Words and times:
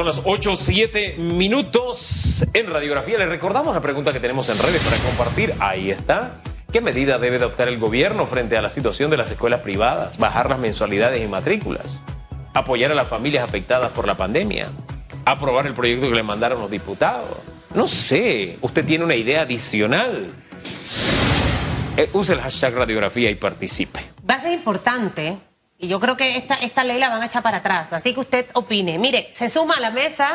Son 0.00 0.06
las 0.06 0.22
8 0.24 0.56
7 0.56 1.16
minutos 1.18 2.46
en 2.54 2.70
radiografía. 2.70 3.18
Les 3.18 3.28
recordamos 3.28 3.74
la 3.74 3.82
pregunta 3.82 4.14
que 4.14 4.18
tenemos 4.18 4.48
en 4.48 4.58
redes 4.58 4.82
para 4.82 4.96
compartir. 4.96 5.52
Ahí 5.60 5.90
está. 5.90 6.40
¿Qué 6.72 6.80
medida 6.80 7.18
debe 7.18 7.36
adoptar 7.36 7.68
el 7.68 7.78
gobierno 7.78 8.26
frente 8.26 8.56
a 8.56 8.62
la 8.62 8.70
situación 8.70 9.10
de 9.10 9.18
las 9.18 9.30
escuelas 9.30 9.60
privadas? 9.60 10.16
Bajar 10.16 10.48
las 10.48 10.58
mensualidades 10.58 11.22
y 11.22 11.26
matrículas. 11.26 11.98
Apoyar 12.54 12.92
a 12.92 12.94
las 12.94 13.08
familias 13.08 13.44
afectadas 13.44 13.90
por 13.90 14.06
la 14.06 14.16
pandemia. 14.16 14.68
Aprobar 15.26 15.66
el 15.66 15.74
proyecto 15.74 16.08
que 16.08 16.14
le 16.14 16.22
mandaron 16.22 16.62
los 16.62 16.70
diputados. 16.70 17.36
No 17.74 17.86
sé, 17.86 18.56
usted 18.62 18.86
tiene 18.86 19.04
una 19.04 19.16
idea 19.16 19.42
adicional. 19.42 20.28
Eh, 21.98 22.08
use 22.14 22.32
el 22.32 22.40
hashtag 22.40 22.74
radiografía 22.74 23.28
y 23.28 23.34
participe. 23.34 24.00
Va 24.26 24.36
a 24.36 24.40
ser 24.40 24.52
importante 24.52 25.36
y 25.80 25.88
yo 25.88 25.98
creo 25.98 26.14
que 26.14 26.36
esta, 26.36 26.54
esta 26.56 26.84
ley 26.84 26.98
la 26.98 27.08
van 27.08 27.22
a 27.22 27.26
echar 27.26 27.42
para 27.42 27.58
atrás. 27.58 27.94
Así 27.94 28.12
que 28.12 28.20
usted 28.20 28.46
opine. 28.52 28.98
Mire, 28.98 29.30
se 29.32 29.48
suma 29.48 29.76
a 29.76 29.80
la 29.80 29.90
mesa 29.90 30.28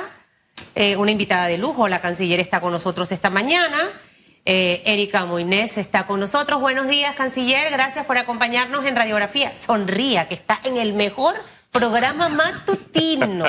eh, 0.73 0.95
una 0.98 1.12
invitada 1.12 1.45
de 1.45 1.59
lujo. 1.59 1.88
La 1.88 2.02
canciller 2.02 2.40
está 2.40 2.59
con 2.59 2.72
nosotros 2.72 3.12
esta 3.12 3.30
mañana. 3.30 3.77
Eh, 4.44 4.81
Erika 4.86 5.23
Moines 5.26 5.77
está 5.77 6.08
con 6.08 6.20
nosotros. 6.20 6.59
Buenos 6.59 6.88
días, 6.88 7.16
canciller. 7.16 7.72
Gracias 7.72 8.08
por 8.08 8.17
acompañarnos 8.17 8.86
en 8.86 8.95
Radiografía. 8.95 9.53
Sonría, 9.53 10.27
que 10.27 10.34
está 10.34 10.59
en 10.63 10.77
el 10.77 10.94
mejor 10.94 11.36
programa 11.72 12.27
matutino. 12.30 13.45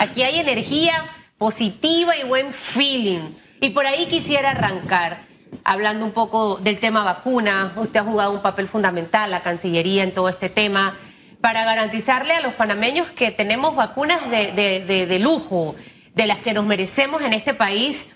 Aquí 0.00 0.24
hay 0.24 0.40
energía 0.40 0.92
positiva 1.38 2.16
y 2.16 2.24
buen 2.24 2.52
feeling. 2.52 3.30
Y 3.60 3.70
por 3.70 3.86
ahí 3.86 4.06
quisiera 4.06 4.50
arrancar 4.50 5.28
hablando 5.62 6.04
un 6.04 6.12
poco 6.12 6.56
del 6.56 6.80
tema 6.80 7.04
vacuna. 7.04 7.74
Usted 7.76 8.00
ha 8.00 8.04
jugado 8.04 8.32
un 8.32 8.42
papel 8.42 8.66
fundamental, 8.66 9.30
la 9.30 9.42
Cancillería, 9.42 10.02
en 10.02 10.12
todo 10.12 10.28
este 10.28 10.48
tema 10.48 10.96
para 11.40 11.64
garantizarle 11.64 12.34
a 12.34 12.40
los 12.40 12.54
panameños 12.54 13.08
que 13.10 13.30
tenemos 13.30 13.76
vacunas 13.76 14.30
de, 14.30 15.18
lujo, 15.20 15.76
de 16.14 16.26
las 16.26 16.38
que 16.38 16.52
nos 16.52 16.66
merecemos 16.66 17.22
en 17.22 17.32
este 17.32 17.54
país 17.54 18.06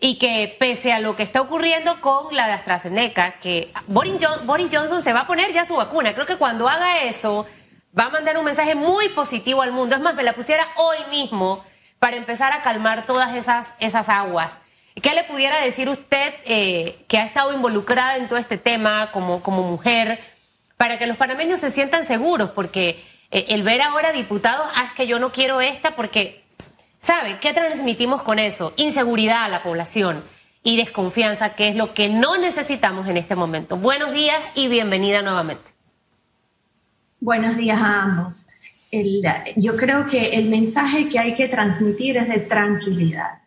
y 0.00 0.16
que 0.18 0.56
pese 0.60 0.92
a 0.92 1.00
lo 1.00 1.16
que 1.16 1.24
está 1.24 1.40
ocurriendo 1.40 2.00
con 2.00 2.34
la 2.36 2.46
de 2.46 2.52
AstraZeneca, 2.52 3.32
que 3.40 3.72
Boris, 3.88 4.14
Johnson 4.72 5.02
se 5.02 5.12
va 5.12 5.20
a 5.20 5.26
poner 5.26 5.52
ya 5.52 5.64
su 5.64 5.76
vacuna. 5.76 6.14
Creo 6.14 6.26
que 6.26 6.36
cuando 6.36 6.68
haga 6.68 7.02
eso 7.02 7.46
va 7.98 8.04
a 8.04 8.10
mandar 8.10 8.38
un 8.38 8.44
mensaje 8.44 8.76
muy 8.76 9.08
positivo 9.08 9.62
al 9.62 9.72
mundo. 9.72 9.96
Es 9.96 10.00
más, 10.00 10.14
me 10.14 10.22
la 10.22 10.34
pusiera 10.34 10.64
hoy 10.76 10.98
mismo 11.10 11.64
para 11.98 12.16
empezar 12.16 12.52
a 12.52 12.62
calmar 12.62 13.06
todas 13.06 13.34
esas, 13.34 13.72
esas 13.80 14.08
aguas. 14.08 14.56
¿Qué 15.02 15.14
le 15.14 15.24
pudiera 15.24 15.60
decir 15.60 15.88
usted 15.88 16.34
eh, 16.44 17.04
que 17.08 17.18
ha 17.18 17.24
estado 17.24 17.52
involucrada 17.52 18.16
en 18.16 18.28
todo 18.28 18.38
este 18.38 18.58
tema 18.58 19.10
como, 19.10 19.42
como 19.42 19.62
mujer? 19.62 20.20
Para 20.78 20.96
que 20.98 21.06
los 21.06 21.18
panameños 21.18 21.60
se 21.60 21.70
sientan 21.70 22.06
seguros, 22.06 22.52
porque 22.52 23.04
eh, 23.30 23.46
el 23.48 23.64
ver 23.64 23.82
ahora 23.82 24.12
diputados, 24.12 24.66
ah, 24.76 24.84
es 24.84 24.92
que 24.92 25.06
yo 25.06 25.18
no 25.18 25.32
quiero 25.32 25.60
esta, 25.60 25.96
porque, 25.96 26.44
¿sabe? 27.00 27.38
¿Qué 27.40 27.52
transmitimos 27.52 28.22
con 28.22 28.38
eso? 28.38 28.72
Inseguridad 28.76 29.44
a 29.44 29.48
la 29.48 29.62
población 29.62 30.22
y 30.62 30.76
desconfianza, 30.76 31.54
que 31.54 31.68
es 31.68 31.76
lo 31.76 31.94
que 31.94 32.08
no 32.08 32.38
necesitamos 32.38 33.08
en 33.08 33.16
este 33.16 33.34
momento. 33.34 33.76
Buenos 33.76 34.12
días 34.12 34.38
y 34.54 34.68
bienvenida 34.68 35.20
nuevamente. 35.20 35.64
Buenos 37.20 37.56
días 37.56 37.80
a 37.80 38.02
ambos. 38.02 38.46
yo 39.56 39.76
creo 39.76 40.06
que 40.06 40.36
el 40.36 40.48
mensaje 40.48 41.08
que 41.08 41.18
hay 41.18 41.34
que 41.34 41.48
transmitir 41.48 42.16
es 42.16 42.28
de 42.28 42.38
tranquilidad. 42.38 43.42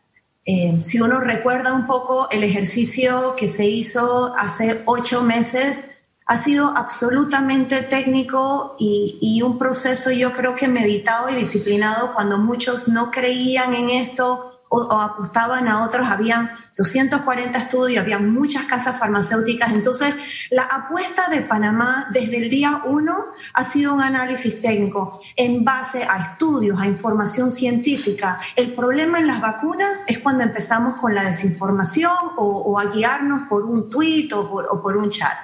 Eh, 0.46 0.78
si 0.82 1.00
uno 1.00 1.22
recuerda 1.22 1.72
un 1.72 1.88
poco 1.88 2.30
el 2.30 2.44
ejercicio 2.44 3.36
que 3.38 3.48
se 3.48 3.66
hizo 3.66 4.36
hace 4.36 4.82
ocho 4.86 5.22
meses, 5.22 5.86
ha 6.32 6.38
sido 6.38 6.70
absolutamente 6.78 7.82
técnico 7.82 8.78
y, 8.80 9.42
un 9.42 9.58
proceso 9.60 10.12
yo 10.12 10.32
creo 10.32 10.56
que 10.56 10.70
meditado 10.70 11.30
y 11.30 11.34
disciplinado 11.34 12.14
cuando 12.14 12.38
muchos 12.38 12.88
no 12.88 13.12
creían 13.12 13.74
en 13.74 13.90
esto 13.90 14.64
o, 14.70 14.94
apostaban 14.94 15.68
a 15.68 15.84
otros. 15.84 16.08
Habían 16.08 16.50
240 16.78 17.58
estudios, 17.58 18.02
había 18.02 18.18
muchas 18.18 18.64
casas 18.64 18.98
farmacéuticas. 18.98 19.74
Entonces, 19.74 20.16
la 20.52 20.64
apuesta 20.64 21.28
de 21.30 21.42
Panamá 21.42 22.08
desde 22.14 22.38
el 22.38 22.50
día 22.50 22.84
uno 22.86 23.26
ha 23.54 23.66
sido 23.66 23.94
un 23.94 24.02
análisis 24.02 24.62
técnico 24.62 25.20
en 25.36 25.66
base 25.66 26.08
a 26.10 26.18
estudios, 26.18 26.80
a 26.80 26.88
información 26.88 27.52
científica. 27.52 28.40
El 28.56 28.74
problema 28.74 29.20
en 29.20 29.28
las 29.28 29.42
vacunas 29.42 30.06
es 30.08 30.20
cuando 30.20 30.46
empezamos 30.46 30.96
con 30.96 31.14
la 31.14 31.26
desinformación 31.26 32.14
o, 32.38 32.80
a 32.80 32.86
guiarnos 32.86 33.50
por 33.50 33.66
un 33.66 33.90
tuit 33.90 34.32
o 34.32 34.82
por 34.82 34.96
un 34.96 35.10
chat. 35.10 35.36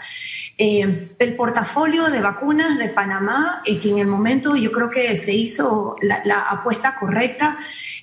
Eh, 0.59 1.15
el 1.19 1.35
portafolio 1.35 2.05
de 2.09 2.19
vacunas 2.19 2.79
de 2.79 2.89
Panamá, 2.89 3.61
eh, 3.63 3.79
que 3.79 3.91
en 3.91 3.99
el 3.99 4.07
momento 4.07 4.55
yo 4.55 4.71
creo 4.71 4.89
que 4.89 5.15
se 5.15 5.31
hizo 5.31 5.95
la, 6.01 6.49
apuesta 6.49 6.95
correcta, 6.95 7.57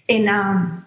en, 0.07 0.29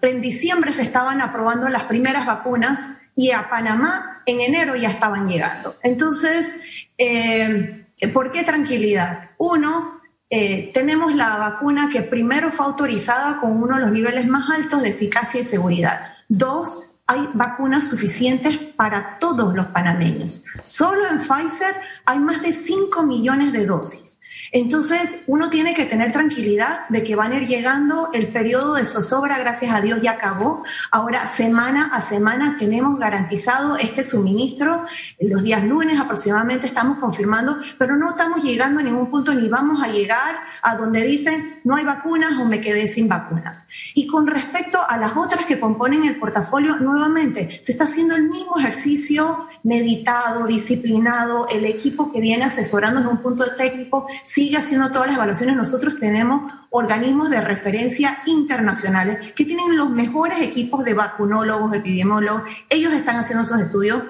en 0.00 0.20
diciembre 0.22 0.72
se 0.72 0.82
estaban 0.82 1.20
aprobando 1.20 1.68
las 1.68 1.82
primeras 1.82 2.24
vacunas 2.24 2.88
y 3.14 3.32
a 3.32 3.50
Panamá 3.50 4.22
en 4.24 4.40
enero 4.40 4.76
ya 4.76 4.88
estaban 4.88 5.28
llegando. 5.28 5.76
Entonces, 5.82 6.60
eh, 6.96 7.84
¿por 8.14 8.30
qué 8.30 8.44
tranquilidad? 8.44 9.32
Uno, 9.36 10.00
tenemos 10.30 11.14
la 11.14 11.36
vacuna 11.36 11.88
que 11.90 12.02
primero 12.02 12.50
fue 12.52 12.66
autorizada 12.66 13.40
con 13.40 13.60
uno 13.62 13.76
de 13.76 13.80
los 13.82 13.90
niveles 13.90 14.26
más 14.26 14.48
altos 14.50 14.82
de 14.82 14.90
eficacia 14.90 15.40
y 15.40 15.44
seguridad. 15.44 16.12
Dos, 16.28 16.87
hay 17.08 17.26
vacunas 17.32 17.88
suficientes 17.88 18.58
para 18.58 19.18
todos 19.18 19.54
los 19.54 19.66
panameños. 19.68 20.42
Solo 20.62 21.08
en 21.08 21.18
Pfizer 21.18 21.74
hay 22.04 22.18
más 22.18 22.42
de 22.42 22.52
5 22.52 23.02
millones 23.02 23.50
de 23.52 23.64
dosis. 23.64 24.18
Entonces, 24.52 25.24
uno 25.26 25.50
tiene 25.50 25.74
que 25.74 25.84
tener 25.84 26.12
tranquilidad 26.12 26.88
de 26.88 27.02
que 27.02 27.16
van 27.16 27.32
a 27.32 27.36
ir 27.36 27.46
llegando, 27.46 28.10
el 28.12 28.28
periodo 28.28 28.74
de 28.74 28.84
zozobra, 28.84 29.38
gracias 29.38 29.74
a 29.74 29.80
Dios, 29.80 30.00
ya 30.00 30.12
acabó. 30.12 30.64
Ahora, 30.90 31.26
semana 31.26 31.90
a 31.92 32.00
semana 32.00 32.56
tenemos 32.58 32.98
garantizado 32.98 33.76
este 33.76 34.02
suministro. 34.04 34.84
Los 35.20 35.42
días 35.42 35.64
lunes 35.64 36.00
aproximadamente 36.00 36.66
estamos 36.66 36.98
confirmando, 36.98 37.58
pero 37.78 37.96
no 37.96 38.10
estamos 38.10 38.42
llegando 38.42 38.80
a 38.80 38.82
ningún 38.82 39.10
punto 39.10 39.34
ni 39.34 39.48
vamos 39.48 39.82
a 39.82 39.88
llegar 39.88 40.36
a 40.62 40.76
donde 40.76 41.02
dicen 41.02 41.60
no 41.64 41.76
hay 41.76 41.84
vacunas 41.84 42.38
o 42.38 42.44
me 42.44 42.60
quedé 42.60 42.88
sin 42.88 43.08
vacunas. 43.08 43.64
Y 43.94 44.06
con 44.06 44.26
respecto 44.26 44.78
a 44.88 44.96
las 44.96 45.16
otras 45.16 45.44
que 45.44 45.60
componen 45.60 46.04
el 46.04 46.18
portafolio, 46.18 46.76
nuevamente, 46.98 47.62
se 47.64 47.72
está 47.72 47.84
haciendo 47.84 48.14
el 48.14 48.28
mismo 48.28 48.58
ejercicio 48.58 49.46
meditado, 49.62 50.46
disciplinado, 50.46 51.46
el 51.48 51.64
equipo 51.64 52.12
que 52.12 52.20
viene 52.20 52.44
asesorando 52.44 53.00
desde 53.00 53.12
un 53.12 53.22
punto 53.22 53.44
técnico 53.56 54.06
sigue 54.24 54.56
haciendo 54.56 54.90
todas 54.90 55.08
las 55.08 55.16
evaluaciones. 55.16 55.56
Nosotros 55.56 55.98
tenemos 55.98 56.52
organismos 56.70 57.30
de 57.30 57.40
referencia 57.40 58.18
internacionales 58.26 59.32
que 59.32 59.44
tienen 59.44 59.76
los 59.76 59.90
mejores 59.90 60.40
equipos 60.40 60.84
de 60.84 60.94
vacunólogos, 60.94 61.74
epidemiólogos. 61.74 62.42
Ellos 62.68 62.92
están 62.92 63.16
haciendo 63.16 63.44
esos 63.44 63.60
estudios 63.60 64.02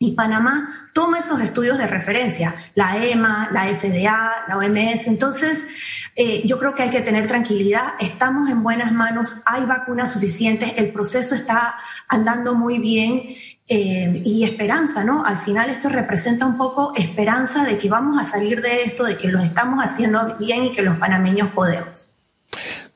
y 0.00 0.12
Panamá 0.12 0.90
toma 0.92 1.18
esos 1.18 1.40
estudios 1.40 1.76
de 1.76 1.88
referencia, 1.88 2.54
la 2.74 3.04
EMA, 3.04 3.48
la 3.52 3.64
FDA, 3.64 4.44
la 4.46 4.56
OMS. 4.56 5.08
Entonces, 5.08 5.66
eh, 6.14 6.42
yo 6.46 6.58
creo 6.58 6.72
que 6.74 6.84
hay 6.84 6.90
que 6.90 7.00
tener 7.00 7.26
tranquilidad, 7.26 7.94
estamos 7.98 8.48
en 8.48 8.62
buenas 8.62 8.92
manos, 8.92 9.42
hay 9.44 9.64
vacunas 9.64 10.12
suficientes, 10.12 10.74
el 10.76 10.92
proceso 10.92 11.34
está 11.34 11.74
andando 12.06 12.54
muy 12.54 12.78
bien 12.78 13.24
eh, 13.66 14.22
y 14.24 14.44
esperanza, 14.44 15.02
¿no? 15.02 15.24
Al 15.24 15.36
final 15.36 15.68
esto 15.68 15.88
representa 15.88 16.46
un 16.46 16.56
poco 16.56 16.92
esperanza 16.96 17.64
de 17.64 17.76
que 17.76 17.88
vamos 17.88 18.20
a 18.20 18.24
salir 18.24 18.62
de 18.62 18.82
esto, 18.82 19.04
de 19.04 19.16
que 19.16 19.28
lo 19.28 19.40
estamos 19.40 19.84
haciendo 19.84 20.36
bien 20.38 20.64
y 20.64 20.72
que 20.72 20.82
los 20.82 20.96
panameños 20.98 21.50
podemos. 21.50 22.12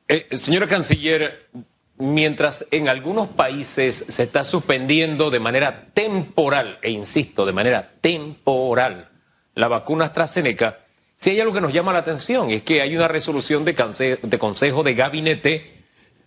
Eh, 0.07 0.37
señora 0.37 0.67
canciller, 0.67 1.49
mientras 1.97 2.65
en 2.71 2.89
algunos 2.89 3.29
países 3.29 4.05
se 4.07 4.23
está 4.23 4.43
suspendiendo 4.43 5.29
de 5.29 5.39
manera 5.39 5.85
temporal, 5.93 6.79
e 6.81 6.91
insisto, 6.91 7.45
de 7.45 7.53
manera 7.53 7.91
temporal, 8.01 9.09
la 9.55 9.67
vacuna 9.67 10.05
AstraZeneca, 10.05 10.79
si 11.15 11.29
hay 11.29 11.39
algo 11.39 11.53
que 11.53 11.61
nos 11.61 11.73
llama 11.73 11.93
la 11.93 11.99
atención, 11.99 12.49
es 12.49 12.63
que 12.63 12.81
hay 12.81 12.95
una 12.95 13.07
resolución 13.07 13.63
de, 13.63 13.75
Consejo 14.39 14.83
de 14.83 14.93
Gabinete 14.93 15.85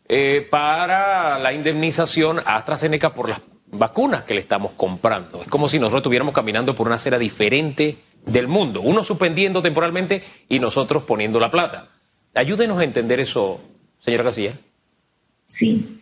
eh, 0.08 0.46
para 0.48 1.38
la 1.38 1.52
indemnización 1.52 2.38
a 2.38 2.56
AstraZeneca 2.56 3.12
por 3.12 3.28
las 3.28 3.40
vacunas 3.66 4.22
que 4.22 4.34
le 4.34 4.40
estamos 4.40 4.72
comprando. 4.72 5.42
Es 5.42 5.48
como 5.48 5.69
si 5.69 5.78
nosotros 5.78 6.00
estuviéramos 6.00 6.34
caminando 6.34 6.74
por 6.74 6.86
una 6.86 6.96
acera 6.96 7.19
diferente 7.19 7.98
del 8.24 8.48
mundo, 8.48 8.80
uno 8.80 9.04
suspendiendo 9.04 9.60
temporalmente 9.60 10.22
y 10.48 10.60
nosotros 10.60 11.02
poniendo 11.02 11.40
la 11.40 11.50
plata. 11.50 11.88
Ayúdenos 12.34 12.78
a 12.78 12.84
entender 12.84 13.20
eso, 13.20 13.60
señora 13.98 14.24
Casilla. 14.24 14.58
Sí, 15.46 15.96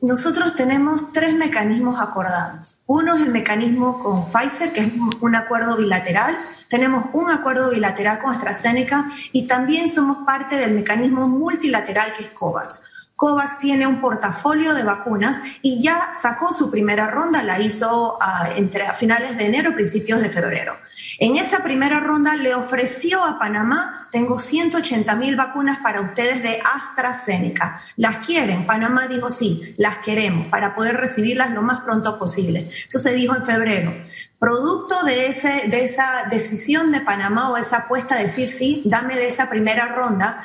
nosotros 0.00 0.54
tenemos 0.54 1.12
tres 1.12 1.34
mecanismos 1.34 2.00
acordados. 2.00 2.80
Uno 2.86 3.14
es 3.14 3.22
el 3.22 3.30
mecanismo 3.30 4.02
con 4.02 4.26
Pfizer, 4.26 4.72
que 4.72 4.80
es 4.80 4.92
un 5.20 5.36
acuerdo 5.36 5.76
bilateral. 5.76 6.36
Tenemos 6.68 7.06
un 7.12 7.30
acuerdo 7.30 7.70
bilateral 7.70 8.18
con 8.18 8.30
AstraZeneca 8.30 9.08
y 9.32 9.46
también 9.46 9.90
somos 9.90 10.18
parte 10.26 10.56
del 10.56 10.72
mecanismo 10.72 11.28
multilateral 11.28 12.12
que 12.16 12.24
es 12.24 12.30
COVAX. 12.30 12.80
COVAX 13.16 13.58
tiene 13.58 13.86
un 13.86 14.02
portafolio 14.02 14.74
de 14.74 14.82
vacunas 14.82 15.40
y 15.62 15.80
ya 15.80 16.14
sacó 16.20 16.52
su 16.52 16.70
primera 16.70 17.06
ronda, 17.06 17.42
la 17.42 17.58
hizo 17.58 18.18
ah, 18.20 18.50
entre 18.54 18.86
a 18.86 18.92
finales 18.92 19.38
de 19.38 19.46
enero, 19.46 19.74
principios 19.74 20.20
de 20.20 20.28
febrero. 20.28 20.76
En 21.18 21.36
esa 21.36 21.62
primera 21.62 21.98
ronda 21.98 22.36
le 22.36 22.54
ofreció 22.54 23.24
a 23.24 23.38
Panamá, 23.38 24.08
tengo 24.12 24.38
180 24.38 25.16
mil 25.16 25.34
vacunas 25.34 25.78
para 25.78 26.02
ustedes 26.02 26.42
de 26.42 26.60
AstraZeneca. 26.74 27.80
¿Las 27.96 28.18
quieren? 28.18 28.66
Panamá 28.66 29.08
dijo 29.08 29.30
sí, 29.30 29.74
las 29.78 29.96
queremos 29.98 30.48
para 30.48 30.74
poder 30.74 30.98
recibirlas 30.98 31.52
lo 31.52 31.62
más 31.62 31.80
pronto 31.80 32.18
posible. 32.18 32.68
Eso 32.86 32.98
se 32.98 33.14
dijo 33.14 33.34
en 33.34 33.46
febrero. 33.46 33.94
Producto 34.38 35.04
de, 35.04 35.28
ese, 35.28 35.68
de 35.68 35.84
esa 35.84 36.24
decisión 36.30 36.92
de 36.92 37.00
Panamá 37.00 37.48
o 37.48 37.56
esa 37.56 37.78
apuesta 37.78 38.16
de 38.16 38.24
decir 38.24 38.50
sí, 38.50 38.82
dame 38.84 39.16
de 39.16 39.28
esa 39.28 39.48
primera 39.48 39.86
ronda, 39.86 40.38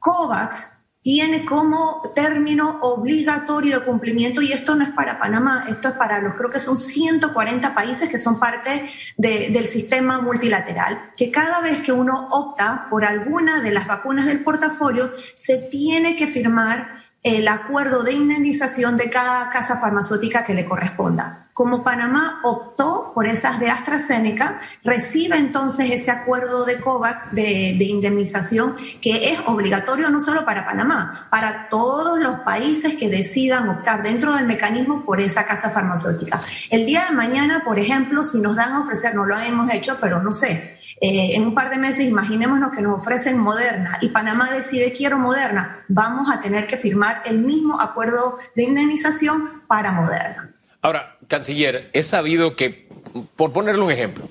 COVAX 0.00 0.77
tiene 1.02 1.44
como 1.44 2.02
término 2.14 2.78
obligatorio 2.82 3.80
de 3.80 3.86
cumplimiento, 3.86 4.42
y 4.42 4.52
esto 4.52 4.74
no 4.74 4.84
es 4.84 4.90
para 4.90 5.18
Panamá, 5.18 5.64
esto 5.68 5.88
es 5.88 5.94
para 5.94 6.20
los, 6.20 6.34
creo 6.34 6.50
que 6.50 6.58
son 6.58 6.76
140 6.76 7.74
países 7.74 8.08
que 8.08 8.18
son 8.18 8.38
parte 8.38 8.84
del 9.16 9.66
sistema 9.66 10.20
multilateral, 10.20 11.12
que 11.16 11.30
cada 11.30 11.60
vez 11.60 11.78
que 11.78 11.92
uno 11.92 12.28
opta 12.30 12.88
por 12.90 13.04
alguna 13.04 13.60
de 13.60 13.70
las 13.70 13.86
vacunas 13.86 14.26
del 14.26 14.44
portafolio, 14.44 15.10
se 15.36 15.58
tiene 15.58 16.16
que 16.16 16.26
firmar 16.26 16.98
el 17.22 17.48
acuerdo 17.48 18.02
de 18.02 18.12
indemnización 18.12 18.96
de 18.96 19.10
cada 19.10 19.50
casa 19.50 19.78
farmacéutica 19.78 20.44
que 20.44 20.54
le 20.54 20.64
corresponda. 20.64 21.48
Como 21.52 21.82
Panamá 21.82 22.40
optó 22.44 23.10
por 23.12 23.26
esas 23.26 23.58
de 23.58 23.68
AstraZeneca, 23.68 24.60
recibe 24.84 25.36
entonces 25.36 25.90
ese 25.90 26.12
acuerdo 26.12 26.64
de 26.64 26.78
COVAX 26.78 27.32
de, 27.32 27.72
indemnización 27.80 28.76
que 29.02 29.32
es 29.32 29.40
obligatorio 29.46 30.08
no 30.10 30.20
solo 30.20 30.44
para 30.44 30.64
Panamá, 30.64 31.26
para 31.30 31.68
todos 31.68 32.20
los 32.20 32.36
países 32.40 32.94
que 32.94 33.08
decidan 33.08 33.68
optar 33.68 34.04
dentro 34.04 34.36
del 34.36 34.46
mecanismo 34.46 35.04
por 35.04 35.20
esa 35.20 35.46
casa 35.46 35.70
farmacéutica. 35.70 36.40
El 36.70 36.86
día 36.86 37.06
de 37.08 37.16
mañana, 37.16 37.62
por 37.64 37.80
ejemplo, 37.80 38.22
si 38.22 38.40
nos 38.40 38.54
dan 38.54 38.74
a 38.74 38.80
ofrecer, 38.80 39.16
no 39.16 39.24
lo 39.24 39.36
hemos 39.36 39.68
hecho, 39.72 39.98
pero 40.00 40.22
no 40.22 40.32
sé, 40.32 40.77
eh, 41.00 41.36
en 41.36 41.42
un 41.44 41.54
par 41.54 41.70
de 41.70 41.78
meses 41.78 42.04
imaginémonos 42.04 42.70
que 42.72 42.82
nos 42.82 43.00
ofrecen 43.00 43.38
Moderna 43.38 43.98
y 44.00 44.08
Panamá 44.08 44.50
decide 44.50 44.92
quiero 44.92 45.18
Moderna, 45.18 45.84
vamos 45.88 46.28
a 46.30 46.40
tener 46.40 46.66
que 46.66 46.76
firmar 46.76 47.22
el 47.24 47.38
mismo 47.38 47.80
acuerdo 47.80 48.36
de 48.56 48.64
indemnización 48.64 49.62
para 49.68 49.92
Moderna. 49.92 50.54
Ahora, 50.82 51.16
canciller, 51.28 51.90
he 51.92 52.02
sabido 52.02 52.56
que, 52.56 52.88
por 53.36 53.52
ponerle 53.52 53.82
un 53.82 53.90
ejemplo, 53.90 54.28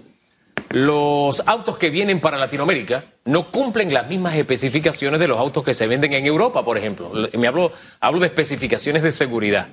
los 0.69 1.41
autos 1.45 1.77
que 1.77 1.89
vienen 1.89 2.19
para 2.19 2.37
Latinoamérica 2.37 3.05
no 3.23 3.51
cumplen 3.51 3.93
las 3.93 4.07
mismas 4.07 4.35
especificaciones 4.35 5.19
de 5.19 5.27
los 5.27 5.37
autos 5.37 5.63
que 5.63 5.73
se 5.73 5.87
venden 5.87 6.13
en 6.13 6.25
Europa, 6.25 6.65
por 6.65 6.77
ejemplo. 6.77 7.11
Me 7.37 7.47
hablo, 7.47 7.71
hablo 8.01 8.19
de 8.19 8.27
especificaciones 8.27 9.03
de 9.03 9.11
seguridad, 9.13 9.69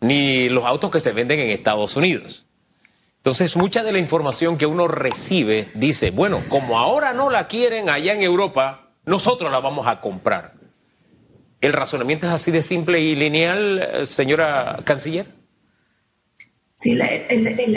ni 0.00 0.48
los 0.48 0.64
autos 0.64 0.90
que 0.90 1.00
se 1.00 1.12
venden 1.12 1.40
en 1.40 1.50
Estados 1.50 1.96
Unidos. 1.96 2.46
Entonces, 3.20 3.54
mucha 3.54 3.82
de 3.82 3.92
la 3.92 3.98
información 3.98 4.56
que 4.56 4.64
uno 4.64 4.88
recibe 4.88 5.68
dice, 5.74 6.10
bueno, 6.10 6.42
como 6.48 6.78
ahora 6.78 7.12
no 7.12 7.28
la 7.28 7.48
quieren 7.48 7.90
allá 7.90 8.14
en 8.14 8.22
Europa, 8.22 8.94
nosotros 9.04 9.52
la 9.52 9.60
vamos 9.60 9.86
a 9.86 10.00
comprar. 10.00 10.54
¿El 11.60 11.74
razonamiento 11.74 12.26
es 12.26 12.32
así 12.32 12.50
de 12.50 12.62
simple 12.62 12.98
y 12.98 13.14
lineal, 13.14 13.78
eh, 13.78 14.06
señora 14.06 14.78
canciller? 14.84 15.26
Sí, 16.78 16.98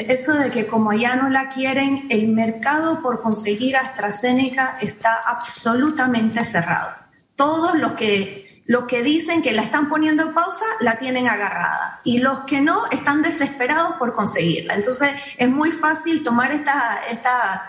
eso 0.08 0.34
de 0.36 0.50
que 0.50 0.66
como 0.66 0.94
ya 0.94 1.18
no 1.18 1.30
la 1.30 1.50
quieren, 1.50 2.08
el 2.10 2.30
mercado 2.30 3.02
por 3.02 3.22
conseguir 3.22 3.76
AstraZeneca 3.76 4.78
está 4.80 5.18
absolutamente 5.26 6.46
cerrado. 6.46 6.92
Todos 7.36 7.78
los 7.78 7.92
que, 7.94 8.53
los 8.66 8.86
que 8.86 9.04
dicen 9.04 9.42
que 9.42 9.54
la 9.54 9.62
están 9.62 9.90
poniendo 9.90 10.24
en 10.24 10.34
pausa, 10.34 10.66
la 10.80 10.98
tienen 10.98 11.28
agarrada. 11.28 12.00
Y 12.04 12.20
los 12.20 12.42
que 12.42 12.62
no, 12.62 12.86
están 12.92 13.22
desesperados 13.22 13.94
por 13.94 14.14
conseguirla. 14.14 14.76
Entonces, 14.76 15.12
es 15.38 15.50
muy 15.50 15.72
fácil 15.72 16.24
tomar 16.24 16.52
estas, 16.52 17.00
estas 17.10 17.62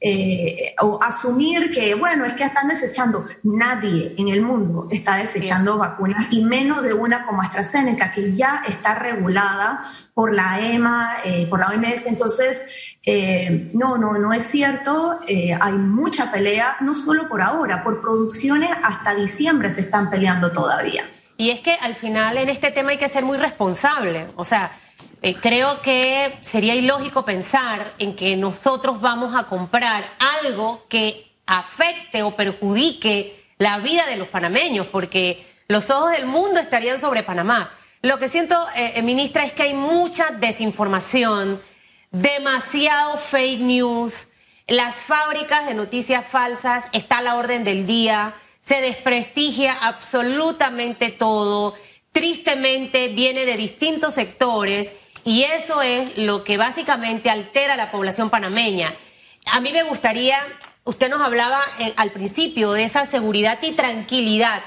eh, 0.00 0.76
o 0.80 0.98
asumir 1.02 1.72
que, 1.72 1.96
bueno, 1.96 2.24
es 2.24 2.34
que 2.34 2.44
están 2.44 2.68
desechando. 2.68 3.26
Nadie 3.42 4.14
en 4.16 4.28
el 4.28 4.42
mundo 4.42 4.86
está 4.90 5.16
desechando 5.16 5.76
vacunas 5.76 6.28
y 6.30 6.44
menos 6.44 6.82
de 6.82 6.94
una 6.94 7.26
como 7.26 7.42
AstraZeneca, 7.42 8.12
que 8.12 8.32
ya 8.32 8.62
está 8.68 8.94
regulada 8.94 9.82
por 10.14 10.32
la 10.32 10.60
EMA, 10.60 11.16
eh, 11.24 11.46
por 11.48 11.60
la 11.60 11.68
OMS. 11.68 12.06
Entonces, 12.06 12.96
eh, 13.04 13.70
no, 13.74 13.98
no, 13.98 14.12
no 14.12 14.32
es 14.32 14.44
cierto. 14.44 15.18
Hay 15.60 15.72
mucha 15.74 16.30
pelea, 16.30 16.76
no 16.80 16.94
solo 16.94 17.28
por 17.28 17.42
ahora, 17.42 17.82
por 17.82 18.00
producciones 18.00 18.70
hasta 18.84 19.14
diciembre 19.16 19.70
se 19.70 19.80
están 19.80 20.10
peleando 20.10 20.52
todavía. 20.52 21.10
Y 21.36 21.50
es 21.50 21.60
que 21.60 21.72
al 21.72 21.94
final 21.94 22.36
en 22.36 22.48
este 22.48 22.70
tema 22.70 22.90
hay 22.90 22.98
que 22.98 23.08
ser 23.08 23.24
muy 23.24 23.38
responsable. 23.38 24.28
O 24.36 24.44
sea, 24.44 24.72
creo 25.40 25.82
que 25.82 26.38
sería 26.42 26.74
ilógico 26.74 27.24
pensar 27.24 27.94
en 27.98 28.14
que 28.14 28.36
nosotros 28.36 29.00
vamos 29.00 29.34
a 29.34 29.44
comprar 29.44 30.16
algo 30.42 30.86
que 30.88 31.32
afecte 31.46 32.22
o 32.22 32.36
perjudique 32.36 33.38
la 33.58 33.78
vida 33.78 34.06
de 34.06 34.16
los 34.16 34.28
panameños, 34.28 34.86
porque 34.86 35.46
los 35.66 35.90
ojos 35.90 36.12
del 36.12 36.26
mundo 36.26 36.60
estarían 36.60 36.98
sobre 36.98 37.22
Panamá. 37.22 37.74
Lo 38.02 38.18
que 38.18 38.28
siento, 38.28 38.54
eh, 38.76 38.92
eh, 38.94 39.02
ministra, 39.02 39.44
es 39.44 39.52
que 39.52 39.64
hay 39.64 39.74
mucha 39.74 40.30
desinformación, 40.30 41.60
demasiado 42.12 43.18
fake 43.18 43.60
news, 43.60 44.28
las 44.68 44.96
fábricas 44.96 45.66
de 45.66 45.74
noticias 45.74 46.24
falsas 46.26 46.88
está 46.92 47.18
a 47.18 47.22
la 47.22 47.36
orden 47.36 47.64
del 47.64 47.86
día, 47.86 48.34
se 48.60 48.80
desprestigia 48.80 49.76
absolutamente 49.80 51.10
todo, 51.10 51.74
tristemente 52.12 53.08
viene 53.08 53.46
de 53.46 53.56
distintos 53.56 54.14
sectores 54.14 54.92
y 55.28 55.44
eso 55.44 55.82
es 55.82 56.16
lo 56.16 56.42
que 56.42 56.56
básicamente 56.56 57.28
altera 57.28 57.74
a 57.74 57.76
la 57.76 57.90
población 57.90 58.30
panameña. 58.30 58.94
A 59.44 59.60
mí 59.60 59.72
me 59.72 59.82
gustaría, 59.82 60.38
usted 60.84 61.10
nos 61.10 61.20
hablaba 61.20 61.60
eh, 61.78 61.92
al 61.96 62.12
principio 62.12 62.72
de 62.72 62.84
esa 62.84 63.04
seguridad 63.04 63.58
y 63.60 63.72
tranquilidad 63.72 64.62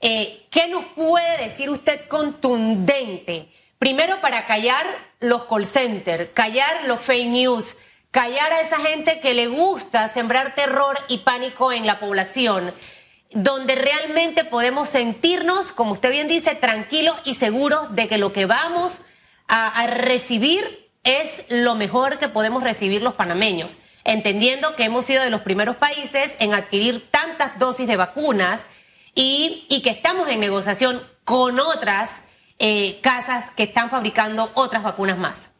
eh, 0.00 0.46
¿Qué 0.50 0.68
nos 0.68 0.84
puede 0.86 1.48
decir 1.48 1.70
usted 1.70 2.06
contundente? 2.06 3.48
Primero 3.80 4.20
para 4.20 4.46
callar 4.46 4.86
los 5.18 5.44
call 5.46 5.66
centers, 5.66 6.30
callar 6.34 6.84
los 6.84 7.00
fake 7.00 7.28
news, 7.28 7.76
callar 8.12 8.52
a 8.52 8.60
esa 8.60 8.78
gente 8.78 9.18
que 9.18 9.34
le 9.34 9.48
gusta 9.48 10.08
sembrar 10.08 10.54
terror 10.54 10.96
y 11.08 11.18
pánico 11.18 11.72
en 11.72 11.84
la 11.84 11.98
población, 11.98 12.72
donde 13.32 13.74
realmente 13.74 14.44
podemos 14.44 14.88
sentirnos, 14.88 15.72
como 15.72 15.92
usted 15.92 16.12
bien 16.12 16.28
dice, 16.28 16.54
tranquilos 16.54 17.18
y 17.24 17.34
seguros 17.34 17.94
de 17.96 18.06
que 18.06 18.18
lo 18.18 18.32
que 18.32 18.46
vamos 18.46 19.02
a, 19.48 19.86
recibir 19.86 20.90
es 21.04 21.44
lo 21.48 21.74
mejor 21.74 22.18
que 22.18 22.28
podemos 22.28 22.62
recibir 22.62 23.02
los 23.02 23.14
panameños, 23.14 23.78
entendiendo 24.04 24.76
que 24.76 24.84
hemos 24.84 25.04
sido 25.04 25.22
de 25.22 25.30
los 25.30 25.40
primeros 25.40 25.76
países 25.76 26.36
en 26.38 26.54
adquirir 26.54 27.10
tantas 27.10 27.58
dosis 27.58 27.86
de 27.86 27.96
vacunas 27.96 28.66
y, 29.14 29.80
que 29.82 29.90
estamos 29.90 30.28
en 30.28 30.40
negociación 30.40 31.02
con 31.24 31.58
otras 31.60 32.22
eh, 32.58 33.00
casas 33.02 33.44
que 33.56 33.64
están 33.64 33.90
fabricando 33.90 34.50
otras 34.54 34.82
vacunas 34.82 35.18
más. 35.18 35.50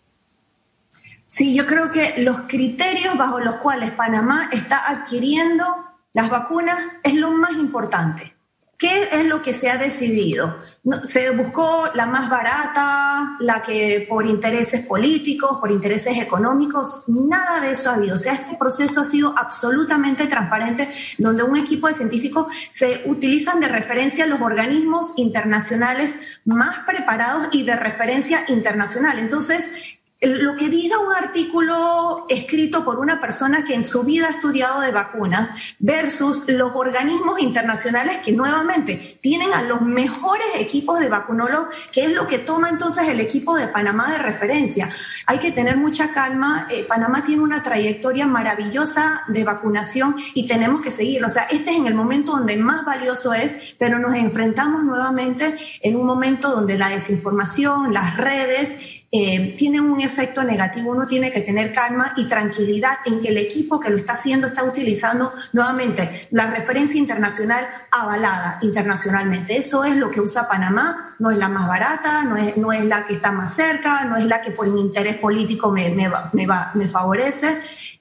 Sí, 1.30 1.54
yo 1.54 1.66
creo 1.66 1.90
que 1.90 2.14
los 2.18 2.40
criterios 2.49 3.16
bajo 3.16 3.40
los 3.40 3.57
cuales 3.57 3.90
Panamá 3.90 4.49
está 4.52 4.90
adquiriendo 4.90 5.64
las 6.12 6.30
vacunas 6.30 6.78
es 7.02 7.14
lo 7.14 7.30
más 7.30 7.52
importante. 7.52 8.35
¿Qué 8.78 9.08
es 9.11 9.25
lo 9.25 9.42
que 9.42 9.54
se 9.54 9.68
ha 9.68 9.76
decidido? 9.76 10.56
Se 11.02 11.30
buscó 11.30 11.90
la 11.94 12.06
más 12.06 12.30
barata, 12.30 13.37
la 13.40 13.61
que 13.61 14.06
por 14.08 14.25
intereses 14.25 14.87
políticos, 14.87 15.58
por 15.58 15.73
intereses 15.73 16.16
económicos, 16.16 17.02
nada 17.08 17.61
de 17.61 17.73
eso 17.73 17.90
ha 17.90 17.94
habido. 17.94 18.14
O 18.14 18.18
sea, 18.18 18.35
este 18.35 18.56
proceso 18.56 19.00
ha 19.00 19.04
sido 19.04 19.35
absolutamente 19.37 20.28
transparente, 20.28 20.88
donde 21.18 21.42
un 21.42 21.56
equipo 21.56 21.88
de 21.88 21.94
científicos 21.94 22.47
se 22.70 23.02
utilizan 23.06 23.58
de 23.58 23.66
referencia 23.66 24.26
los 24.26 24.40
organismos 24.40 25.12
internacionales 25.16 26.14
más 26.44 26.78
preparados 26.87 27.49
y 27.50 27.64
de 27.64 27.75
referencia 27.75 28.44
internacional. 28.47 29.18
Entonces, 29.18 29.98
lo 30.20 30.56
que 30.56 30.68
diga 30.68 30.98
un 30.98 31.14
artículo 31.14 32.26
escrito 32.28 32.84
por 32.84 32.98
una 32.98 33.20
persona 33.20 33.64
que 33.64 33.75
en 33.75 33.84
su 33.84 34.02
vida 34.02 34.26
ha 34.26 34.30
estudiado 34.30 34.80
de 34.80 34.90
vacunas 34.90 35.50
versus 35.78 36.48
los 36.48 36.75
organismos 36.75 37.40
internacionales 37.40 38.16
que 38.25 38.32
nuevamente 38.32 39.18
tienen 39.22 39.52
a 39.52 39.62
los 39.62 39.80
mejores 39.80 40.46
equipos 40.56 40.98
de 40.98 41.08
vacunólogos, 41.08 41.72
que 41.92 42.02
es 42.02 42.12
lo 42.12 42.26
que 42.26 42.38
toma 42.38 42.68
entonces 42.68 43.06
el 43.08 43.20
equipo 43.20 43.56
de 43.56 43.68
Panamá 43.68 44.10
de 44.10 44.18
referencia. 44.18 44.88
Hay 45.26 45.38
que 45.38 45.52
tener 45.52 45.76
mucha 45.76 46.12
calma. 46.12 46.66
Eh, 46.68 46.82
Panamá 46.82 47.22
tiene 47.22 47.42
una 47.42 47.62
trayectoria 47.62 48.26
maravillosa 48.26 49.22
de 49.28 49.44
vacunación 49.44 50.16
y 50.34 50.48
tenemos 50.48 50.80
que 50.80 50.90
seguirlo. 50.90 51.28
O 51.28 51.30
sea, 51.30 51.44
este 51.44 51.70
es 51.70 51.76
en 51.76 51.87
el 51.87 51.94
momento 51.94 52.32
donde 52.32 52.56
más 52.56 52.84
valioso 52.84 53.34
es, 53.34 53.76
pero 53.78 54.00
nos 54.00 54.14
enfrentamos 54.14 54.82
nuevamente 54.82 55.54
en 55.80 55.94
un 55.94 56.06
momento 56.06 56.50
donde 56.50 56.76
la 56.76 56.88
desinformación, 56.88 57.92
las 57.94 58.16
redes, 58.16 58.98
eh, 59.11 59.55
tienen 59.57 59.83
un 59.83 60.00
efecto 60.00 60.45
negativo. 60.45 60.93
Uno 60.93 61.07
tiene 61.07 61.33
que 61.33 61.41
tener 61.41 61.73
calma 61.73 62.12
y 62.17 62.29
tranquilidad 62.29 62.93
en 63.07 63.21
que 63.21 63.29
el 63.29 63.38
equipo 63.38 63.81
que 63.81 63.88
lo 63.88 63.97
está 63.97 64.12
haciendo 64.12 64.47
está 64.47 64.65
utilizando 64.65 65.33
nuevamente 65.53 66.29
la 66.31 66.50
referencia 66.50 66.99
internacional 66.99 67.67
avalada 67.91 68.59
internacionalmente. 68.61 69.57
Eso 69.57 69.85
es 69.85 69.97
lo 69.97 70.11
que 70.11 70.21
usa 70.21 70.49
Panamá, 70.49 71.17
no 71.19 71.31
es 71.31 71.38
la 71.38 71.49
más 71.49 71.67
barata, 71.67 72.25
no 72.25 72.37
es, 72.37 72.57
no 72.59 72.71
es 72.71 72.85
la 72.85 73.07
que 73.07 73.15
está 73.15 73.33
más 73.33 73.55
cerca, 73.55 74.05
no 74.05 74.19
es 74.19 74.25
la 74.25 74.43
que 74.43 74.50
por 74.50 74.71
mi 74.71 74.81
interés 74.81 75.17
político 75.17 75.71
me, 75.71 75.88
me, 75.91 76.11
me, 76.33 76.47
me 76.75 76.88
favorece. 76.88 77.57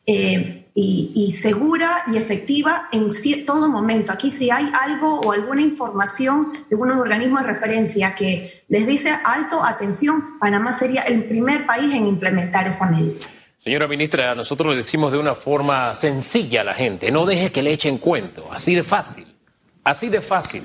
Eh, 0.06 0.66
y, 0.79 1.31
segura 1.31 2.03
y 2.13 2.17
efectiva 2.17 2.88
en 2.91 3.10
todo 3.48 3.67
momento. 3.67 4.12
Aquí 4.12 4.29
si 4.29 4.51
hay 4.51 4.69
algo 4.79 5.22
o 5.22 5.31
alguna 5.31 5.63
información 5.63 6.51
de 6.69 6.75
unos 6.75 6.98
organismos 6.98 7.41
de 7.41 7.48
referencia 7.48 8.13
que 8.13 8.63
les 8.67 8.86
dice 8.86 9.10
alto, 9.25 9.63
atención, 9.63 10.38
Panamá 10.39 10.74
sería 10.74 11.01
el 11.01 11.24
primer 11.24 11.65
país 11.65 11.91
en 11.96 12.05
implementar 12.05 12.67
esa 12.67 12.86
medida. 12.86 13.15
Señora 13.57 13.88
ministra, 13.88 14.36
nosotros 14.36 14.74
le 14.74 14.77
decimos 14.77 15.12
de 15.12 15.17
una 15.17 15.34
forma 15.34 15.96
sencilla 15.96 16.62
a 16.62 16.63
la 16.63 16.75
gente, 16.75 17.12
no 17.12 17.25
deje 17.25 17.51
que 17.51 17.63
le 17.63 17.74
echen 17.74 17.98
cuento, 17.98 18.48
así 18.51 18.75
de 18.75 18.84
fácil, 18.84 19.25
así 19.84 20.10
de 20.10 20.22
fácil. 20.22 20.62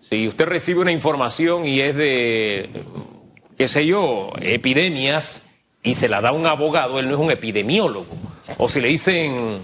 Si 0.00 0.28
usted 0.28 0.46
recibe 0.46 0.80
una 0.80 0.92
información 0.92 1.66
y 1.66 1.80
es 1.80 1.96
de, 1.96 2.84
qué 3.56 3.66
sé 3.66 3.84
yo, 3.84 4.30
epidemias, 4.40 5.42
y 5.82 5.94
se 5.94 6.08
la 6.08 6.20
da 6.20 6.32
un 6.32 6.46
abogado, 6.46 6.98
él 6.98 7.08
no 7.08 7.14
es 7.14 7.20
un 7.20 7.30
epidemiólogo 7.30 8.06
o 8.56 8.68
si 8.68 8.80
le 8.80 8.88
dicen, 8.88 9.60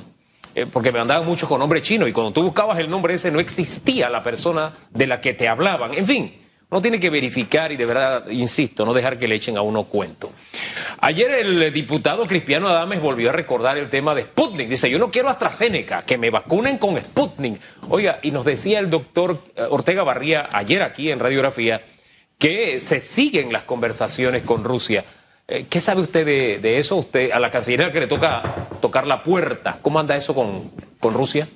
eh, 0.54 0.66
porque 0.66 0.92
me 0.92 0.98
mandaban 0.98 1.26
muchos 1.26 1.48
con 1.48 1.58
nombre 1.58 1.80
chino 1.80 2.06
y 2.06 2.12
cuando 2.12 2.32
tú 2.32 2.42
buscabas 2.42 2.78
el 2.78 2.90
nombre 2.90 3.14
ese 3.14 3.30
no 3.30 3.40
existía 3.40 4.10
la 4.10 4.22
persona 4.22 4.72
de 4.90 5.06
la 5.06 5.20
que 5.20 5.32
te 5.32 5.48
hablaban. 5.48 5.94
En 5.94 6.06
fin, 6.06 6.34
uno 6.70 6.82
tiene 6.82 7.00
que 7.00 7.10
verificar 7.10 7.72
y 7.72 7.76
de 7.76 7.86
verdad, 7.86 8.28
insisto, 8.30 8.84
no 8.84 8.92
dejar 8.92 9.18
que 9.18 9.26
le 9.26 9.36
echen 9.36 9.56
a 9.56 9.62
uno 9.62 9.84
cuento. 9.84 10.32
Ayer 11.00 11.30
el 11.30 11.72
diputado 11.72 12.26
Cristiano 12.26 12.68
Adames 12.68 13.00
volvió 13.00 13.30
a 13.30 13.32
recordar 13.32 13.78
el 13.78 13.90
tema 13.90 14.14
de 14.14 14.22
Sputnik. 14.22 14.68
Dice, 14.68 14.90
yo 14.90 14.98
no 14.98 15.10
quiero 15.10 15.28
AstraZeneca, 15.28 16.02
que 16.02 16.18
me 16.18 16.30
vacunen 16.30 16.78
con 16.78 17.02
Sputnik. 17.02 17.60
Oiga, 17.88 18.18
y 18.22 18.30
nos 18.30 18.44
decía 18.44 18.78
el 18.78 18.90
doctor 18.90 19.40
eh, 19.56 19.62
Ortega 19.70 20.02
Barría 20.02 20.48
ayer 20.52 20.82
aquí 20.82 21.10
en 21.10 21.20
Radiografía 21.20 21.84
que 22.38 22.80
se 22.80 23.00
siguen 23.00 23.52
las 23.52 23.62
conversaciones 23.62 24.42
con 24.42 24.64
Rusia. 24.64 25.04
Eh, 25.46 25.66
¿Qué 25.68 25.80
sabe 25.80 26.00
usted 26.00 26.24
de, 26.24 26.78
eso? 26.78 26.96
Usted 26.96 27.30
a 27.30 27.38
la 27.38 27.50
Cancillería 27.50 27.92
que 27.92 28.00
le 28.00 28.06
toca 28.06 28.42
tocar 28.80 29.06
la 29.06 29.22
puerta. 29.22 29.78
¿Cómo 29.82 29.98
anda 29.98 30.16
eso 30.16 30.34
con, 30.34 30.70
con 30.98 31.14
Rusia? 31.14 31.48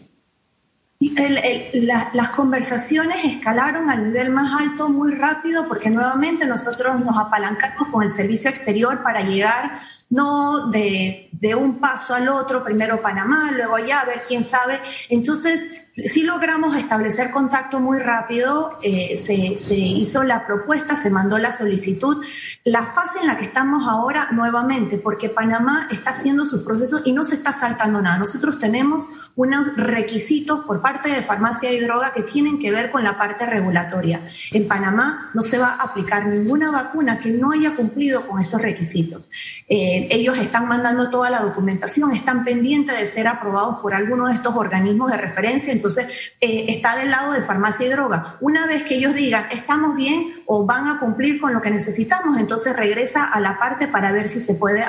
las 1.00 2.28
conversaciones 2.30 3.24
escalaron 3.24 3.88
al 3.88 4.02
nivel 4.02 4.30
más 4.30 4.52
alto 4.60 4.88
muy 4.88 5.14
rápido 5.14 5.68
porque 5.68 5.90
nuevamente 5.90 6.44
nosotros 6.44 7.00
nos 7.00 7.16
apalancamos 7.16 7.88
con 7.92 8.02
el 8.02 8.10
servicio 8.10 8.50
exterior 8.50 9.00
para 9.04 9.20
llegar 9.20 9.78
no 10.10 10.70
de, 10.70 11.28
de 11.32 11.54
un 11.54 11.78
paso 11.78 12.14
al 12.14 12.28
otro, 12.28 12.64
primero 12.64 13.00
Panamá, 13.02 13.52
luego 13.52 13.76
allá, 13.76 14.00
a 14.00 14.06
ver 14.06 14.22
quién 14.26 14.44
sabe. 14.44 14.78
Entonces, 15.08 15.87
Sí 16.04 16.22
logramos 16.22 16.76
establecer 16.76 17.32
contacto 17.32 17.80
muy 17.80 17.98
rápido, 17.98 18.78
eh, 18.82 19.20
se, 19.20 19.34
hizo 19.74 20.22
la 20.22 20.46
propuesta, 20.46 20.94
se 20.94 21.10
mandó 21.10 21.38
la 21.38 21.50
solicitud. 21.50 22.24
La 22.62 22.86
fase 22.86 23.20
en 23.20 23.26
la 23.26 23.36
que 23.36 23.44
estamos 23.44 23.88
ahora 23.88 24.28
nuevamente, 24.30 24.98
porque 24.98 25.28
Panamá 25.28 25.88
está 25.90 26.10
haciendo 26.10 26.46
sus 26.46 26.62
procesos 26.62 27.02
y 27.04 27.12
no 27.12 27.24
se 27.24 27.34
está 27.34 27.52
saltando 27.52 28.00
nada. 28.00 28.16
Nosotros 28.16 28.60
tenemos 28.60 29.06
unos 29.34 29.76
requisitos 29.76 30.64
por 30.64 30.82
parte 30.82 31.08
de 31.08 31.22
farmacia 31.22 31.72
y 31.72 31.80
droga 31.80 32.12
que 32.12 32.22
tienen 32.22 32.58
que 32.58 32.70
ver 32.70 32.90
con 32.92 33.02
la 33.02 33.18
parte 33.18 33.46
regulatoria. 33.46 34.24
En 34.52 34.68
Panamá 34.68 35.30
no 35.34 35.42
se 35.42 35.58
va 35.58 35.68
a 35.68 35.82
aplicar 35.82 36.26
ninguna 36.26 36.70
vacuna 36.70 37.18
que 37.18 37.30
no 37.30 37.50
haya 37.50 37.74
cumplido 37.74 38.26
con 38.26 38.40
estos 38.40 38.60
requisitos. 38.60 39.28
Eh, 39.68 40.08
ellos 40.10 40.38
están 40.38 40.68
mandando 40.68 41.10
toda 41.10 41.30
la 41.30 41.40
documentación, 41.40 42.12
están 42.12 42.44
pendientes 42.44 42.98
de 42.98 43.06
ser 43.06 43.26
aprobados 43.26 43.78
por 43.80 43.94
alguno 43.94 44.26
de 44.26 44.34
estos 44.34 44.54
organismos 44.54 45.10
de 45.10 45.16
referencia, 45.16 45.72
entonces 45.72 45.87
eh, 45.96 46.28
está 46.40 46.96
del 46.96 47.10
lado 47.10 47.32
de 47.32 47.40
farmacia 47.40 47.86
y 47.86 47.88
droga. 47.88 48.36
Una 48.40 48.66
vez 48.66 48.82
que 48.82 48.96
ellos 48.96 49.14
digan 49.14 49.46
estamos 49.50 49.94
bien 49.94 50.42
o 50.46 50.66
van 50.66 50.86
a 50.88 50.98
cumplir 50.98 51.40
con 51.40 51.54
lo 51.54 51.60
que 51.60 51.70
necesitamos, 51.70 52.38
entonces 52.38 52.76
regresa 52.76 53.24
a 53.24 53.40
la 53.40 53.58
parte 53.58 53.88
para 53.88 54.12
ver 54.12 54.28
si 54.28 54.40
se 54.40 54.54
puede 54.54 54.84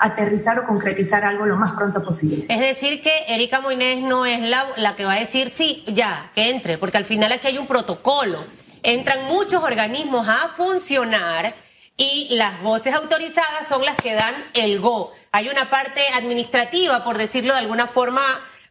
aterrizar 0.00 0.58
o 0.58 0.66
concretizar 0.66 1.24
algo 1.24 1.46
lo 1.46 1.56
más 1.56 1.72
pronto 1.72 2.02
posible. 2.02 2.46
Es 2.48 2.60
decir, 2.60 3.02
que 3.02 3.12
Erika 3.28 3.60
Moines 3.60 4.02
no 4.02 4.26
es 4.26 4.40
la, 4.40 4.96
que 4.96 5.04
va 5.04 5.14
a 5.14 5.20
decir 5.20 5.50
sí, 5.50 5.84
ya, 5.86 6.30
que 6.34 6.50
entre, 6.50 6.78
porque 6.78 6.96
al 6.96 7.04
final 7.04 7.32
aquí 7.32 7.48
hay 7.48 7.58
un 7.58 7.66
protocolo. 7.66 8.44
Entran 8.82 9.26
muchos 9.26 9.62
organismos 9.62 10.26
a 10.28 10.48
funcionar 10.56 11.54
y 11.96 12.28
las 12.30 12.60
voces 12.62 12.94
autorizadas 12.94 13.68
son 13.68 13.84
las 13.84 13.96
que 13.96 14.14
dan 14.14 14.34
el 14.54 14.80
go. 14.80 15.12
Hay 15.30 15.48
una 15.48 15.70
parte 15.70 16.00
administrativa, 16.14 17.04
por 17.04 17.16
decirlo 17.18 17.54
de 17.54 17.60
alguna 17.60 17.86
forma, 17.86 18.22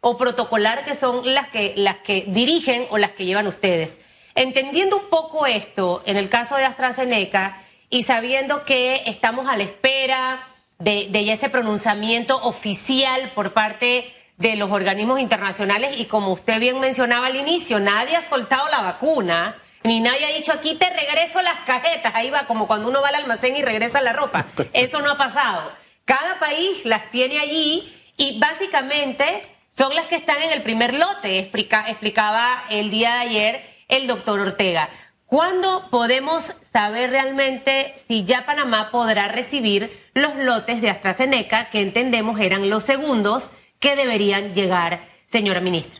o 0.01 0.17
protocolar, 0.17 0.84
que 0.84 0.96
son 0.96 1.34
las 1.34 1.48
que, 1.48 1.74
las 1.77 1.98
que 1.98 2.25
dirigen 2.27 2.86
o 2.89 2.98
las 2.98 3.12
que 3.12 3.25
llevan 3.25 3.48
ustedes. 3.48 3.98
Entendiendo 4.36 4.98
un 4.98 5.10
poco 5.10 5.46
esto, 5.46 6.01
en 6.05 6.17
el 6.17 6.29
caso 6.29 6.58
de 6.58 6.65
AstraZeneca, 6.65 7.62
y 7.89 8.03
sabiendo 8.03 8.65
que 8.65 9.03
estamos 9.05 9.48
a 9.48 9.58
la 9.58 9.63
espera 9.63 10.48
de, 10.79 11.08
de 11.10 11.31
ese 11.31 11.50
pronunciamiento 11.50 12.36
oficial 12.43 13.31
por 13.36 13.53
parte 13.53 14.12
de 14.38 14.55
los 14.55 14.72
organismos 14.72 15.20
internacionales 15.20 16.00
y 16.00 16.05
como 16.05 16.31
usted 16.31 16.60
bien 16.60 16.79
mencionaba 16.79 17.27
al 17.27 17.36
inicio, 17.36 17.79
nadie 17.79 18.15
ha 18.15 18.22
soltado 18.24 18.67
la 18.70 18.81
vacuna, 18.81 19.58
ni 19.84 20.00
nadie 20.00 20.25
ha 20.25 20.36
dicho 20.36 20.51
aquí 20.51 20.75
te 20.75 20.89
regreso 20.89 21.41
las 21.41 21.58
cajetas, 21.65 22.15
ahí 22.15 22.31
va 22.31 22.48
como 22.48 22.65
cuando 22.65 22.89
uno 22.89 23.01
va 23.01 23.10
al 23.10 23.15
almacén 23.15 23.55
y 23.55 23.62
regresa 23.62 24.01
la 24.01 24.13
ropa. 24.13 24.48
Eso 24.74 25.00
no 25.01 25.12
ha 25.12 25.17
pasado. 25.17 25.72
Cada 26.05 26.39
país 26.39 26.84
las 26.86 27.12
tiene 27.12 27.39
allí 27.39 27.93
y 28.17 28.39
básicamente 28.39 29.43
son 29.71 29.95
las 29.95 30.05
que 30.05 30.15
están 30.15 30.39
en 30.43 30.51
el 30.51 30.61
primer 30.61 30.93
lote, 30.93 31.39
explicaba 31.39 32.47
el 32.69 32.91
día 32.91 33.13
de 33.15 33.19
ayer 33.19 33.61
el 33.87 34.05
doctor 34.05 34.39
Ortega. 34.39 34.89
¿Cuándo 35.25 35.87
podemos 35.89 36.53
saber 36.61 37.09
realmente 37.09 37.95
si 38.07 38.25
ya 38.25 38.45
Panamá 38.45 38.91
podrá 38.91 39.29
recibir 39.29 39.91
los 40.13 40.35
lotes 40.35 40.81
de 40.81 40.91
AstraZeneca, 40.91 41.69
que 41.71 41.81
entendemos 41.81 42.39
eran 42.39 42.69
los 42.69 42.83
segundos? 42.83 43.49
que 43.81 43.95
deberían 43.95 44.53
llegar, 44.53 45.01
señora 45.27 45.59
ministra? 45.59 45.99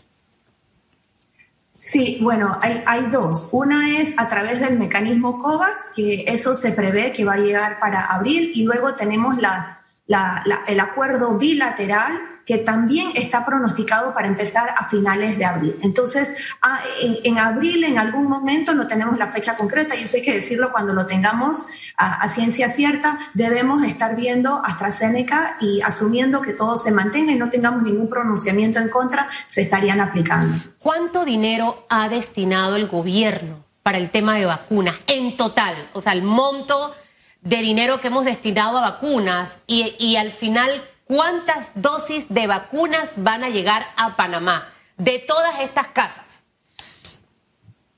Sí, 1.78 2.20
bueno, 2.22 2.60
hay, 2.62 3.08
dos. 3.12 3.50
Una 3.52 3.98
es 3.98 4.14
a 4.18 4.28
través 4.28 4.62
del 4.62 4.78
mecanismo 4.78 5.40
COVAX, 5.40 5.90
que 5.96 6.24
eso 6.28 6.54
se 6.54 6.74
prevé 6.74 7.12
que 7.12 7.26
va 7.26 7.34
a 7.34 7.38
llegar 7.38 7.80
para 7.80 8.06
abril, 8.06 8.52
y 8.54 8.64
luego 8.64 8.94
tenemos 8.94 9.36
el 9.38 10.80
acuerdo 10.80 11.40
bilateral 11.40 12.22
que 12.46 12.58
también 12.58 13.12
está 13.16 13.46
pronosticado 13.46 14.14
para 14.14 14.28
empezar 14.28 14.74
a 14.78 14.86
finales 14.86 15.38
de 15.38 15.46
abril. 15.46 15.80
Entonces, 15.82 16.34
en, 17.02 17.38
abril, 17.38 17.84
en 17.84 17.98
algún 17.98 18.28
momento, 18.28 18.74
no 18.74 18.88
tenemos 18.88 19.18
la 19.18 19.28
fecha 19.28 19.56
concreta 19.58 19.96
y 19.96 20.04
eso 20.04 20.18
hay 20.18 20.24
que 20.24 20.34
decirlo 20.34 20.72
cuando 20.72 20.94
lo 20.94 21.06
tengamos 21.06 21.64
a, 21.98 22.28
ciencia 22.30 22.70
cierta, 22.70 23.18
debemos 23.34 23.84
estar 23.84 24.16
viendo 24.16 24.62
AstraZeneca 24.64 25.58
y 25.60 25.82
asumiendo 25.82 26.42
que 26.42 26.54
todo 26.54 26.78
se 26.78 26.92
mantenga 26.92 27.32
y 27.32 27.36
no 27.36 27.50
tengamos 27.50 27.84
ningún 27.84 28.10
pronunciamiento 28.10 28.80
en 28.80 28.90
contra, 28.90 29.28
se 29.48 29.62
estarían 29.62 30.02
aplicando. 30.02 30.64
¿Cuánto 30.80 31.26
dinero 31.26 31.86
ha 31.90 32.10
destinado 32.10 32.76
el 32.76 32.88
gobierno 32.88 33.64
para 33.84 33.98
el 33.98 34.10
tema 34.10 34.36
de 34.36 34.46
vacunas 34.46 34.96
en 35.08 35.38
total? 35.38 35.90
O 35.94 36.02
sea, 36.02 36.14
el 36.14 36.24
monto 36.24 36.96
de 37.42 37.58
dinero 37.58 38.00
que 38.00 38.08
hemos 38.08 38.26
destinado 38.26 38.78
a 38.78 38.82
vacunas 38.82 39.60
y, 39.68 39.96
y 40.00 40.16
al 40.16 40.32
final 40.32 40.84
¿Cuántas 41.14 41.72
dosis 41.76 42.30
de 42.30 42.48
vacunas 42.48 43.10
van 43.18 43.44
a 43.44 43.50
llegar 43.50 43.86
a 43.98 44.16
Panamá 44.16 44.70
de 44.98 45.20
todas 45.20 45.60
estas 45.60 45.88
casas? 45.88 46.40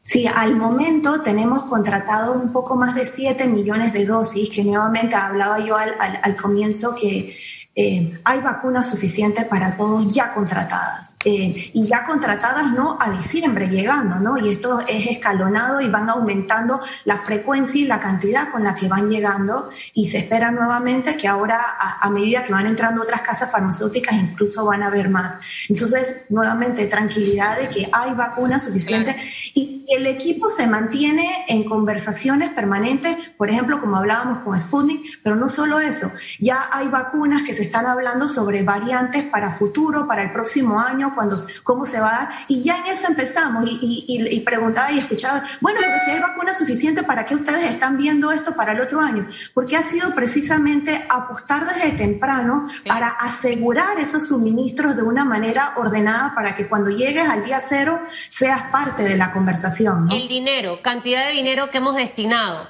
Sí, 0.04 0.26
al 0.26 0.56
momento 0.56 1.22
tenemos 1.22 1.66
contratado 1.66 2.34
un 2.34 2.52
poco 2.52 2.76
más 2.76 2.96
de 2.96 3.06
7 3.06 3.48
millones 3.50 3.94
de 3.94 4.08
dosis, 4.08 4.50
que 4.50 4.64
nuevamente 4.64 5.14
hablaba 5.14 5.60
yo 5.60 5.78
al, 5.78 5.94
al 6.00 6.36
comienzo 6.36 6.96
que 6.96 7.38
eh, 7.76 8.20
hay 8.24 8.40
vacunas 8.42 8.88
suficientes 8.88 9.46
para 9.46 9.76
todos 9.76 10.08
ya 10.08 10.32
contratadas. 10.32 11.16
Eh, 11.26 11.72
y 11.74 11.88
ya 11.88 12.04
contratadas 12.04 12.72
no 12.72 12.98
a 13.00 13.10
diciembre 13.10 13.68
llegando, 13.68 14.18
¿no? 14.18 14.38
Y 14.38 14.50
esto 14.50 14.82
es 14.82 15.08
escalonado 15.08 15.82
y 15.82 15.88
van 15.88 16.08
aumentando 16.10 16.80
la 17.06 17.18
frecuencia 17.18 17.82
y 17.82 17.86
la 17.86 18.00
cantidad 18.00 18.52
con 18.52 18.64
la 18.64 18.76
que 18.76 18.88
van 18.88 19.10
llegando 19.10 19.70
y 19.94 20.08
se 20.10 20.20
espera 20.20 20.52
nuevamente 20.52 21.18
que 21.18 21.28
ahora 21.28 21.60
a, 22.00 22.10
medida 22.12 22.44
que 22.44 22.52
van 22.52 22.68
entrando 22.68 23.02
otras 23.02 23.22
casas 23.22 23.52
farmacéuticas 23.52 24.14
incluso 24.16 24.66
van 24.66 24.84
a 24.84 24.88
haber 24.88 25.10
más. 25.10 25.38
Entonces, 25.68 26.26
nuevamente, 26.30 26.86
tranquilidad 26.86 27.58
de 27.58 27.70
que 27.70 27.90
hay 27.92 28.14
vacunas 28.14 28.64
suficientes 28.64 29.16
y 29.56 29.83
Y 29.86 29.96
el 29.96 30.08
equipo 30.08 30.50
se 30.50 30.68
mantiene 30.68 31.28
en 31.48 31.64
conversaciones 31.64 32.50
permanentes, 32.50 33.32
por 33.38 33.50
ejemplo, 33.50 33.80
como 33.80 33.98
hablábamos 33.98 34.40
con 34.40 34.58
Sputnik, 34.60 35.20
pero 35.24 35.36
no 35.36 35.48
solo 35.48 35.80
eso, 35.80 36.12
ya 36.40 36.70
hay 36.72 36.88
vacunas 36.88 37.42
que 37.42 37.54
se 37.54 37.64
están 37.64 37.86
hablando 37.86 38.28
sobre 38.28 38.64
variantes 38.64 39.24
para 39.24 39.52
futuro, 39.52 40.08
para 40.08 40.24
el 40.24 40.32
próximo 40.32 40.80
año, 40.80 41.14
cuando, 41.16 41.36
cómo 41.64 41.86
se 41.86 42.00
va 42.00 42.08
a 42.08 42.26
dar, 42.26 42.30
y 42.48 42.62
ya 42.62 42.78
en 42.78 42.86
eso 42.88 43.08
empezamos 43.08 43.66
y, 43.68 44.06
y, 44.08 44.40
preguntaba 44.42 44.92
y 44.92 45.00
escuchaba, 45.00 45.44
bueno, 45.62 45.80
pero 45.82 45.98
si 46.04 46.12
hay 46.12 46.20
vacunas 46.20 46.58
suficientes, 46.58 47.04
¿para 47.04 47.26
qué 47.26 47.36
ustedes 47.36 47.66
están 47.66 47.98
viendo 47.98 48.32
esto 48.32 48.56
para 48.56 48.74
el 48.74 48.82
otro 48.82 49.02
año? 49.02 49.28
Porque 49.54 49.76
ha 49.76 49.84
sido 49.84 50.14
precisamente 50.16 51.06
apostar 51.10 51.66
desde 51.66 51.92
temprano 51.92 52.66
para 52.88 53.08
asegurar 53.08 54.00
esos 54.00 54.28
suministros 54.28 54.96
de 54.96 55.04
una 55.04 55.26
manera 55.26 55.74
ordenada 55.78 56.34
para 56.36 56.56
que 56.56 56.68
cuando 56.68 56.90
llegues 56.90 57.28
al 57.28 57.44
día 57.44 57.62
cero 57.62 58.00
seas 58.30 58.64
parte 58.64 59.04
de 59.04 59.18
la 59.18 59.32
conversación. 59.32 59.73
El 60.12 60.28
dinero, 60.28 60.82
cantidad 60.82 61.28
de 61.28 61.34
dinero 61.34 61.70
que 61.70 61.78
hemos 61.80 61.96
destinado. 61.96 62.70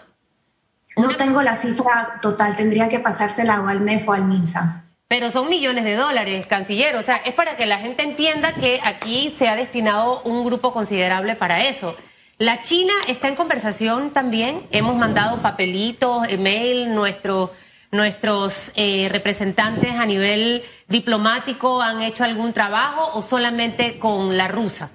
No 0.95 1.15
tengo 1.15 1.41
la 1.41 1.55
cifra 1.55 2.19
total, 2.21 2.55
tendría 2.55 2.87
que 2.87 2.99
pasársela 2.99 3.61
o 3.61 3.67
al 3.67 3.81
MEF 3.81 4.07
o 4.07 4.13
al 4.13 4.25
MINSA. 4.25 4.83
Pero 5.07 5.29
son 5.29 5.49
millones 5.49 5.83
de 5.83 5.95
dólares, 5.95 6.45
canciller. 6.45 6.95
O 6.95 7.01
sea, 7.01 7.17
es 7.17 7.33
para 7.33 7.55
que 7.55 7.65
la 7.65 7.77
gente 7.77 8.03
entienda 8.03 8.53
que 8.53 8.79
aquí 8.83 9.33
se 9.37 9.47
ha 9.47 9.55
destinado 9.55 10.21
un 10.23 10.43
grupo 10.43 10.73
considerable 10.73 11.35
para 11.35 11.67
eso. 11.67 11.95
La 12.37 12.61
China 12.61 12.93
está 13.07 13.27
en 13.27 13.35
conversación 13.35 14.11
también. 14.11 14.65
Hemos 14.71 14.95
mandado 14.95 15.37
papelitos, 15.37 16.27
email, 16.29 16.93
nuestro, 16.93 17.53
nuestros 17.91 18.71
eh, 18.75 19.07
representantes 19.11 19.93
a 19.93 20.05
nivel 20.05 20.63
diplomático 20.87 21.81
han 21.81 22.01
hecho 22.01 22.23
algún 22.23 22.53
trabajo 22.53 23.11
o 23.13 23.23
solamente 23.23 23.99
con 23.99 24.35
la 24.35 24.47
rusa. 24.47 24.89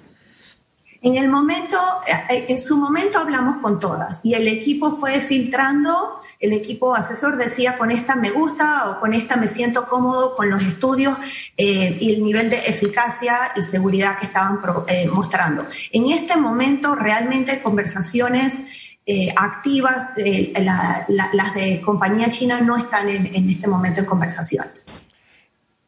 En 1.01 1.15
el 1.15 1.29
momento, 1.29 1.77
eh, 2.29 2.45
en 2.49 2.59
su 2.59 2.75
momento 2.75 3.19
hablamos 3.19 3.57
con 3.57 3.79
todas 3.79 4.19
y 4.23 4.33
el 4.33 4.49
equipo 4.49 4.91
fue 4.91 5.21
filtrando, 5.21 6.19
el 6.41 6.51
equipo 6.51 6.93
asesor 6.93 7.37
decía 7.37 7.77
con 7.77 7.89
esta 7.89 8.15
me 8.15 8.31
gusta 8.31 8.89
o 8.89 8.99
con 8.99 9.13
esta 9.13 9.37
me 9.37 9.47
siento 9.47 9.87
cómodo 9.87 10.35
con 10.35 10.49
los 10.49 10.61
estudios 10.61 11.17
eh, 11.55 11.97
y 12.01 12.15
el 12.15 12.23
nivel 12.23 12.49
de 12.49 12.57
eficacia 12.59 13.53
y 13.55 13.63
seguridad 13.63 14.19
que 14.19 14.25
estaban 14.25 14.59
eh, 14.87 15.07
mostrando. 15.07 15.65
En 15.93 16.09
este 16.09 16.35
momento 16.35 16.95
realmente 16.95 17.61
conversaciones 17.61 18.63
activas, 19.35 20.09
las 20.15 21.55
de 21.55 21.81
compañía 21.81 22.29
china 22.29 22.61
no 22.61 22.77
están 22.77 23.09
en, 23.09 23.25
en 23.33 23.49
este 23.49 23.67
momento 23.67 24.01
en 24.01 24.05
conversaciones. 24.05 24.85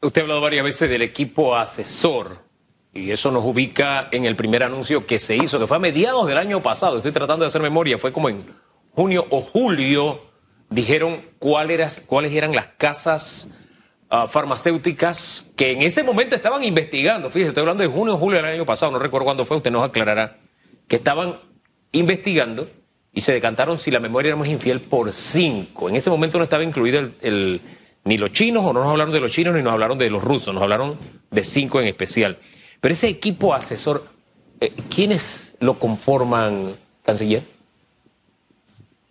Usted 0.02 0.22
ha 0.22 0.24
hablado 0.24 0.42
varias 0.42 0.64
veces 0.64 0.90
del 0.90 1.04
equipo 1.04 1.56
asesor 1.56 2.51
y 2.94 3.12
eso 3.12 3.32
nos 3.32 3.46
ubica 3.46 4.10
en 4.12 4.26
el 4.26 4.36
primer 4.36 4.64
anuncio 4.64 5.06
que 5.06 5.20
se 5.20 5.36
hizo, 5.36 5.60
que 5.60 5.68
fue 5.68 5.78
a 5.78 5.80
mediados 5.80 6.28
del 6.28 6.38
año 6.38 6.62
pasado. 6.62 6.98
Estoy 6.98 7.14
tratando 7.14 7.46
de 7.46 7.48
hacer 7.48 7.62
memoria, 7.62 7.98
fue 7.98 8.12
como 8.12 8.30
en 8.30 8.46
junio 8.92 9.26
o 9.30 9.42
julio. 9.42 10.22
Dijeron 10.70 11.26
cuáles, 11.40 12.04
cuáles 12.06 12.34
eran 12.34 12.54
las 12.54 12.68
casas 12.78 13.48
ah, 14.10 14.28
farmacéuticas 14.28 15.46
que 15.56 15.72
en 15.72 15.82
ese 15.82 16.04
momento 16.04 16.36
estaban 16.36 16.64
investigando. 16.64 17.30
Fíjese, 17.30 17.50
estoy 17.50 17.62
hablando 17.62 17.84
de 17.84 17.90
junio 17.90 18.16
o 18.16 18.18
julio 18.18 18.42
del 18.42 18.54
año 18.54 18.66
pasado, 18.66 18.92
no 18.92 19.00
recuerdo 19.00 19.26
cuándo 19.26 19.46
fue, 19.46 19.58
usted 19.58 19.72
nos 19.72 19.84
aclarará. 19.84 20.38
Que 20.88 20.98
estaban 20.98 21.40
investigando 21.94 22.70
y 23.14 23.22
se 23.22 23.32
decantaron 23.32 23.78
si 23.78 23.92
la 23.92 24.00
memoria 24.02 24.30
era 24.30 24.38
más 24.38 24.50
infiel 24.50 24.82
por 24.82 25.12
cinco. 25.14 25.90
En 25.90 25.96
ese 25.96 26.10
momento 26.10 26.38
no 26.38 26.44
estaba 26.44 26.64
incluido 26.64 27.10
el, 27.22 27.62
ni 28.04 28.18
los 28.18 28.32
chinos, 28.32 28.64
o 28.66 28.74
no 28.74 28.82
nos 28.82 28.92
hablaron 28.92 29.14
de 29.14 29.20
los 29.20 29.32
chinos, 29.32 29.54
ni 29.54 29.62
nos 29.62 29.74
hablaron 29.74 29.98
de 29.98 30.10
los 30.10 30.24
rusos, 30.24 30.54
nos 30.54 30.64
hablaron 30.64 30.98
de 31.30 31.44
cinco 31.44 31.80
en 31.82 31.88
especial. 31.88 32.38
Pero 32.82 32.94
ese 32.94 33.08
equipo 33.08 33.54
asesor, 33.54 34.04
eh, 34.60 34.74
¿quiénes 34.90 35.54
lo 35.60 35.78
conforman, 35.80 36.76
canciller? 37.04 37.48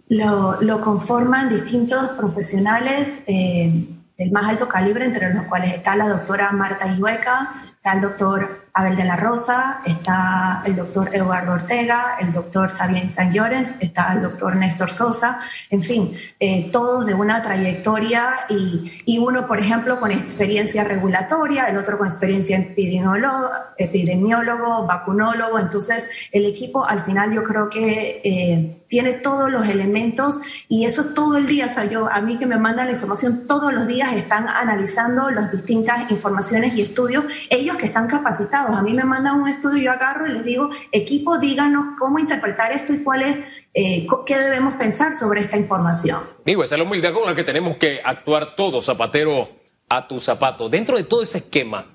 Lo, 0.08 0.80
conforman 0.80 1.48
distintos 1.48 2.08
profesionales 2.10 3.20
eh, 3.28 3.86
del 4.18 4.32
más 4.32 4.46
alto 4.46 4.68
calibre, 4.68 5.04
entre 5.04 5.32
los 5.32 5.44
cuales 5.44 5.72
está 5.72 5.94
la 5.94 6.08
doctora 6.08 6.50
Marta 6.50 6.92
Iueca, 6.96 7.72
está 7.76 7.92
el 7.92 8.00
doctor 8.00 8.59
Abel 8.74 8.96
de 8.96 9.04
la 9.04 9.16
Rosa, 9.16 9.82
está 9.84 10.62
el 10.64 10.76
doctor 10.76 11.10
Eduardo 11.12 11.52
Ortega, 11.52 12.16
el 12.20 12.32
doctor 12.32 12.74
Sabien 12.74 13.10
San 13.10 13.32
Llorens, 13.32 13.72
está 13.80 14.12
el 14.12 14.22
doctor 14.22 14.56
Néstor 14.56 14.90
Sosa, 14.90 15.38
en 15.70 15.82
fin, 15.82 16.14
eh, 16.38 16.70
todos 16.70 17.06
de 17.06 17.14
una 17.14 17.42
trayectoria 17.42 18.30
y, 18.48 19.02
y, 19.04 19.18
uno, 19.18 19.46
por 19.46 19.58
ejemplo, 19.58 19.98
con 19.98 20.10
experiencia 20.12 20.84
regulatoria, 20.84 21.66
el 21.66 21.76
otro 21.76 21.98
con 21.98 22.06
experiencia 22.06 22.58
epidemiólogo, 22.58 23.48
epidemiólogo 23.76 24.86
vacunólogo. 24.86 25.58
Entonces, 25.58 26.08
el 26.32 26.46
equipo 26.46 26.84
al 26.84 27.00
final 27.00 27.32
yo 27.32 27.42
creo 27.42 27.68
que 27.68 28.20
eh, 28.24 28.79
tiene 28.90 29.12
todos 29.12 29.50
los 29.50 29.68
elementos 29.68 30.40
y 30.68 30.84
eso 30.84 31.14
todo 31.14 31.38
el 31.38 31.46
día, 31.46 31.66
o 31.66 31.68
sea, 31.68 31.84
yo, 31.86 32.10
a 32.10 32.20
mí 32.20 32.36
que 32.36 32.44
me 32.44 32.58
mandan 32.58 32.86
la 32.86 32.92
información, 32.92 33.46
todos 33.46 33.72
los 33.72 33.86
días 33.86 34.12
están 34.12 34.48
analizando 34.48 35.30
las 35.30 35.52
distintas 35.52 36.10
informaciones 36.10 36.74
y 36.74 36.82
estudios, 36.82 37.24
ellos 37.48 37.76
que 37.76 37.86
están 37.86 38.08
capacitados 38.08 38.76
a 38.76 38.82
mí 38.82 38.92
me 38.92 39.04
mandan 39.04 39.40
un 39.40 39.48
estudio, 39.48 39.84
yo 39.84 39.92
agarro 39.92 40.26
y 40.26 40.32
les 40.32 40.44
digo, 40.44 40.68
equipo, 40.90 41.38
díganos 41.38 41.96
cómo 41.98 42.18
interpretar 42.18 42.72
esto 42.72 42.92
y 42.92 43.04
cuál 43.04 43.22
es, 43.22 43.66
eh, 43.72 44.06
qué 44.26 44.36
debemos 44.36 44.74
pensar 44.74 45.14
sobre 45.14 45.40
esta 45.40 45.56
información. 45.56 46.20
Digo, 46.44 46.64
esa 46.64 46.74
es 46.74 46.80
la 46.80 46.84
humildad 46.84 47.12
con 47.12 47.26
la 47.26 47.34
que 47.34 47.44
tenemos 47.44 47.76
que 47.76 48.00
actuar 48.04 48.56
todos, 48.56 48.84
zapatero 48.84 49.48
a 49.88 50.08
tu 50.08 50.18
zapato. 50.18 50.68
Dentro 50.68 50.96
de 50.96 51.04
todo 51.04 51.22
ese 51.22 51.38
esquema, 51.38 51.86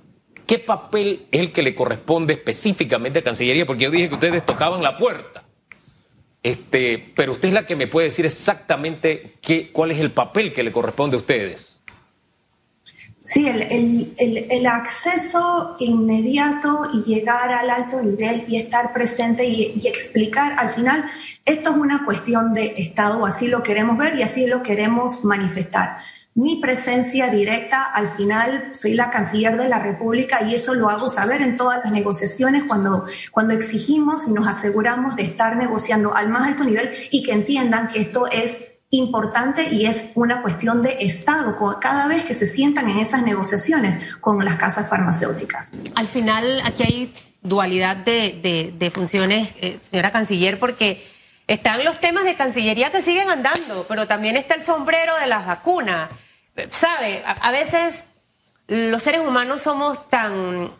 ¿qué 0.46 0.60
papel 0.60 1.28
es 1.32 1.42
el 1.42 1.52
que 1.52 1.62
le 1.62 1.76
corresponde 1.76 2.34
específicamente 2.34 3.20
a 3.20 3.24
Cancillería? 3.24 3.66
Porque 3.66 3.84
yo 3.84 3.92
dije 3.92 4.08
que 4.08 4.16
ustedes 4.16 4.46
tocaban 4.46 4.82
la 4.82 4.96
puerta. 4.96 5.45
Este, 6.46 7.12
pero 7.16 7.32
usted 7.32 7.48
es 7.48 7.56
la 7.56 7.66
que 7.66 7.76
me 7.76 7.88
puede 7.88 8.10
decir 8.10 8.24
exactamente 8.24 9.34
qué, 9.42 9.72
cuál 9.72 9.90
es 9.90 9.98
el 9.98 10.12
papel 10.12 10.54
que 10.54 10.62
le 10.62 10.72
corresponde 10.72 11.16
a 11.16 11.20
ustedes. 11.20 11.80
Sí, 13.24 13.50
el, 13.50 14.68
acceso 14.68 15.76
inmediato 15.80 16.88
y 16.94 17.02
llegar 17.02 17.52
al 17.52 17.72
alto 17.72 18.00
nivel 18.00 18.46
y 18.48 18.58
estar 18.58 18.94
presente 18.94 19.44
y, 19.44 19.88
explicar, 19.88 20.54
al 20.60 20.70
final, 20.70 21.06
esto 21.46 21.72
es 21.72 21.78
una 21.78 22.06
cuestión 22.06 22.54
de 22.54 22.76
Estado, 22.78 23.26
así 23.26 23.48
lo 23.48 23.64
queremos 23.64 23.98
ver 23.98 24.16
y 24.16 24.22
así 24.22 24.46
lo 24.46 24.62
queremos 24.62 25.26
manifestar. 25.26 25.98
Mi 26.38 26.58
presencia 26.58 27.30
directa, 27.30 27.82
al 27.82 28.10
final, 28.10 28.72
soy 28.74 28.94
la 28.94 29.10
canciller 29.10 29.56
de 29.56 29.70
la 29.70 29.80
República 29.80 30.44
y 30.46 30.54
eso 30.54 30.74
lo 30.74 30.90
hago 30.90 31.08
saber 31.08 31.42
en 31.42 31.56
todas 31.56 31.80
las 31.82 31.94
negociaciones 31.94 32.64
cuando, 32.64 33.06
cuando 33.32 33.54
exigimos 33.54 34.28
y 34.28 34.34
nos 34.34 34.46
aseguramos 34.46 35.16
de 35.16 35.24
estar 35.24 35.56
negociando 35.56 36.14
al 36.14 36.28
más 36.28 36.46
alto 36.46 36.66
nivel 36.66 36.90
y 37.10 37.24
que 37.24 37.32
entiendan 37.32 37.88
que 37.88 38.02
esto 38.02 38.28
es 38.30 38.74
importante 38.90 39.70
y 39.72 39.86
es 39.86 40.08
una 40.16 40.42
cuestión 40.42 40.84
de 40.84 40.98
Estado 41.00 41.56
cada 41.80 42.10
vez 42.10 42.26
que 42.26 42.34
se 42.34 42.48
sientan 42.48 42.90
en 42.90 42.98
esas 43.00 43.24
negociaciones 43.24 44.18
con 44.18 44.44
las 44.44 44.56
casas 44.56 44.90
farmacéuticas. 44.90 45.72
Al 45.96 46.08
final, 46.08 46.62
aquí 46.66 46.84
hay 46.84 47.14
dualidad 47.44 47.96
de, 47.96 48.92
funciones, 48.94 49.52
eh, 49.62 49.80
señora 49.86 50.12
canciller, 50.12 50.60
porque 50.60 51.02
están 51.48 51.86
los 51.86 52.02
temas 52.02 52.26
de 52.26 52.36
Cancillería 52.36 52.92
que 52.92 53.02
siguen 53.02 53.30
andando, 53.30 53.86
pero 53.88 54.06
también 54.06 54.36
está 54.36 54.56
el 54.56 54.64
sombrero 54.64 55.16
de 55.18 55.28
las 55.28 55.46
vacunas. 55.46 56.10
¿Sabe? 56.72 57.24
a 57.26 57.52
veces 57.52 58.06
los 58.68 59.04
seres 59.04 59.22
humanos 59.22 59.62
somos 59.62 60.10
tan 60.10 60.72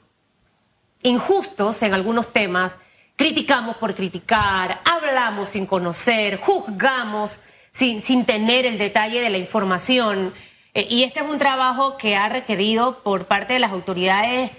injustos 1.04 1.82
en 1.84 1.94
algunos 1.94 2.34
temas, 2.34 2.78
criticamos 3.16 3.78
por 3.78 3.94
criticar, 3.94 4.82
hablamos 4.84 5.50
sin 5.50 5.66
conocer, 5.66 6.40
juzgamos 6.40 7.40
sin, 7.72 8.26
tener 8.26 8.66
el 8.66 8.78
detalle 8.78 9.22
de 9.22 9.30
la 9.30 9.38
información. 9.38 10.34
Eh, 10.74 10.88
y 10.90 11.04
este 11.04 11.20
es 11.20 11.26
un 11.30 11.38
trabajo 11.38 11.98
que 11.98 12.16
ha 12.16 12.28
requerido 12.30 13.04
por 13.04 13.26
parte 13.26 13.54
de 13.54 13.60
las 13.60 13.72
autoridades, 13.72 14.52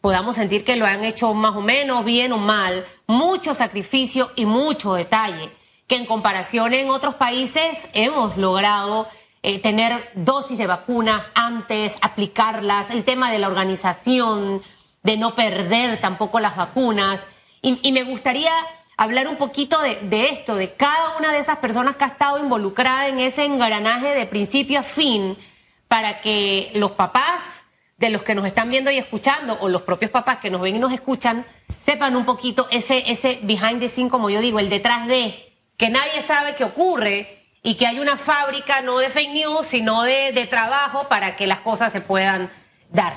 podamos 0.00 0.34
sentir 0.34 0.64
que 0.64 0.74
lo 0.74 0.84
han 0.84 1.04
hecho 1.04 1.32
más 1.32 1.54
o 1.54 1.60
menos, 1.60 2.04
bien 2.04 2.32
o 2.32 2.38
mal, 2.38 2.84
mucho 3.06 3.54
sacrificio 3.54 4.32
y 4.34 4.44
mucho 4.44 4.94
detalle, 4.94 5.50
que 5.86 5.94
en 5.94 6.06
comparación 6.06 6.74
en 6.74 6.90
otros 6.90 7.14
países 7.14 7.78
hemos 7.92 8.36
logrado 8.36 9.08
eh, 9.42 9.58
tener 9.60 10.10
dosis 10.14 10.58
de 10.58 10.66
vacunas 10.66 11.24
antes, 11.34 11.98
aplicarlas, 12.00 12.90
el 12.90 13.04
tema 13.04 13.30
de 13.30 13.38
la 13.38 13.48
organización, 13.48 14.62
de 15.02 15.16
no 15.16 15.34
perder 15.34 16.00
tampoco 16.00 16.40
las 16.40 16.56
vacunas. 16.56 17.26
y 17.62 17.92
me 17.92 18.02
gustaría 18.02 18.52
hablar 18.96 19.26
un 19.28 19.36
poquito 19.36 19.80
de, 19.80 20.24
esto, 20.26 20.54
de 20.54 20.74
cada 20.74 21.16
una 21.18 21.32
de 21.32 21.40
esas 21.40 21.58
personas 21.58 21.96
que 21.96 22.04
ha 22.04 22.08
estado 22.08 22.38
involucrada 22.38 23.08
en 23.08 23.18
ese 23.18 23.44
engranaje 23.44 24.14
de 24.14 24.26
principio 24.26 24.80
a 24.80 24.82
fin, 24.84 25.36
para 25.88 26.20
que 26.20 26.70
los 26.74 26.92
papás 26.92 27.40
de 27.98 28.10
los 28.10 28.22
que 28.22 28.34
nos 28.34 28.46
están 28.46 28.70
viendo 28.70 28.90
y 28.90 28.98
escuchando, 28.98 29.58
o 29.60 29.68
los 29.68 29.82
propios 29.82 30.10
papás 30.10 30.38
que 30.38 30.50
nos 30.50 30.60
ven 30.60 30.76
y 30.76 30.78
nos 30.78 30.92
escuchan, 30.92 31.44
sepan 31.78 32.16
un 32.16 32.24
poquito 32.24 32.68
ese, 32.70 33.10
ese 33.10 33.40
behind 33.42 33.80
the 33.80 33.88
scene, 33.88 34.08
como 34.08 34.30
yo 34.30 34.40
digo, 34.40 34.58
el 34.60 34.68
detrás 34.68 35.06
de, 35.06 35.52
que 35.76 35.90
nadie 35.90 36.22
sabe 36.22 36.54
qué 36.54 36.64
ocurre 36.64 37.41
y 37.62 37.74
que 37.76 37.86
hay 37.86 38.00
una 38.00 38.16
fábrica 38.16 38.80
no 38.82 38.98
de 38.98 39.10
fake 39.10 39.32
news, 39.32 39.66
sino 39.66 40.02
de, 40.02 40.32
de 40.32 40.46
trabajo 40.46 41.06
para 41.08 41.36
que 41.36 41.46
las 41.46 41.60
cosas 41.60 41.92
se 41.92 42.00
puedan 42.00 42.50
dar. 42.90 43.14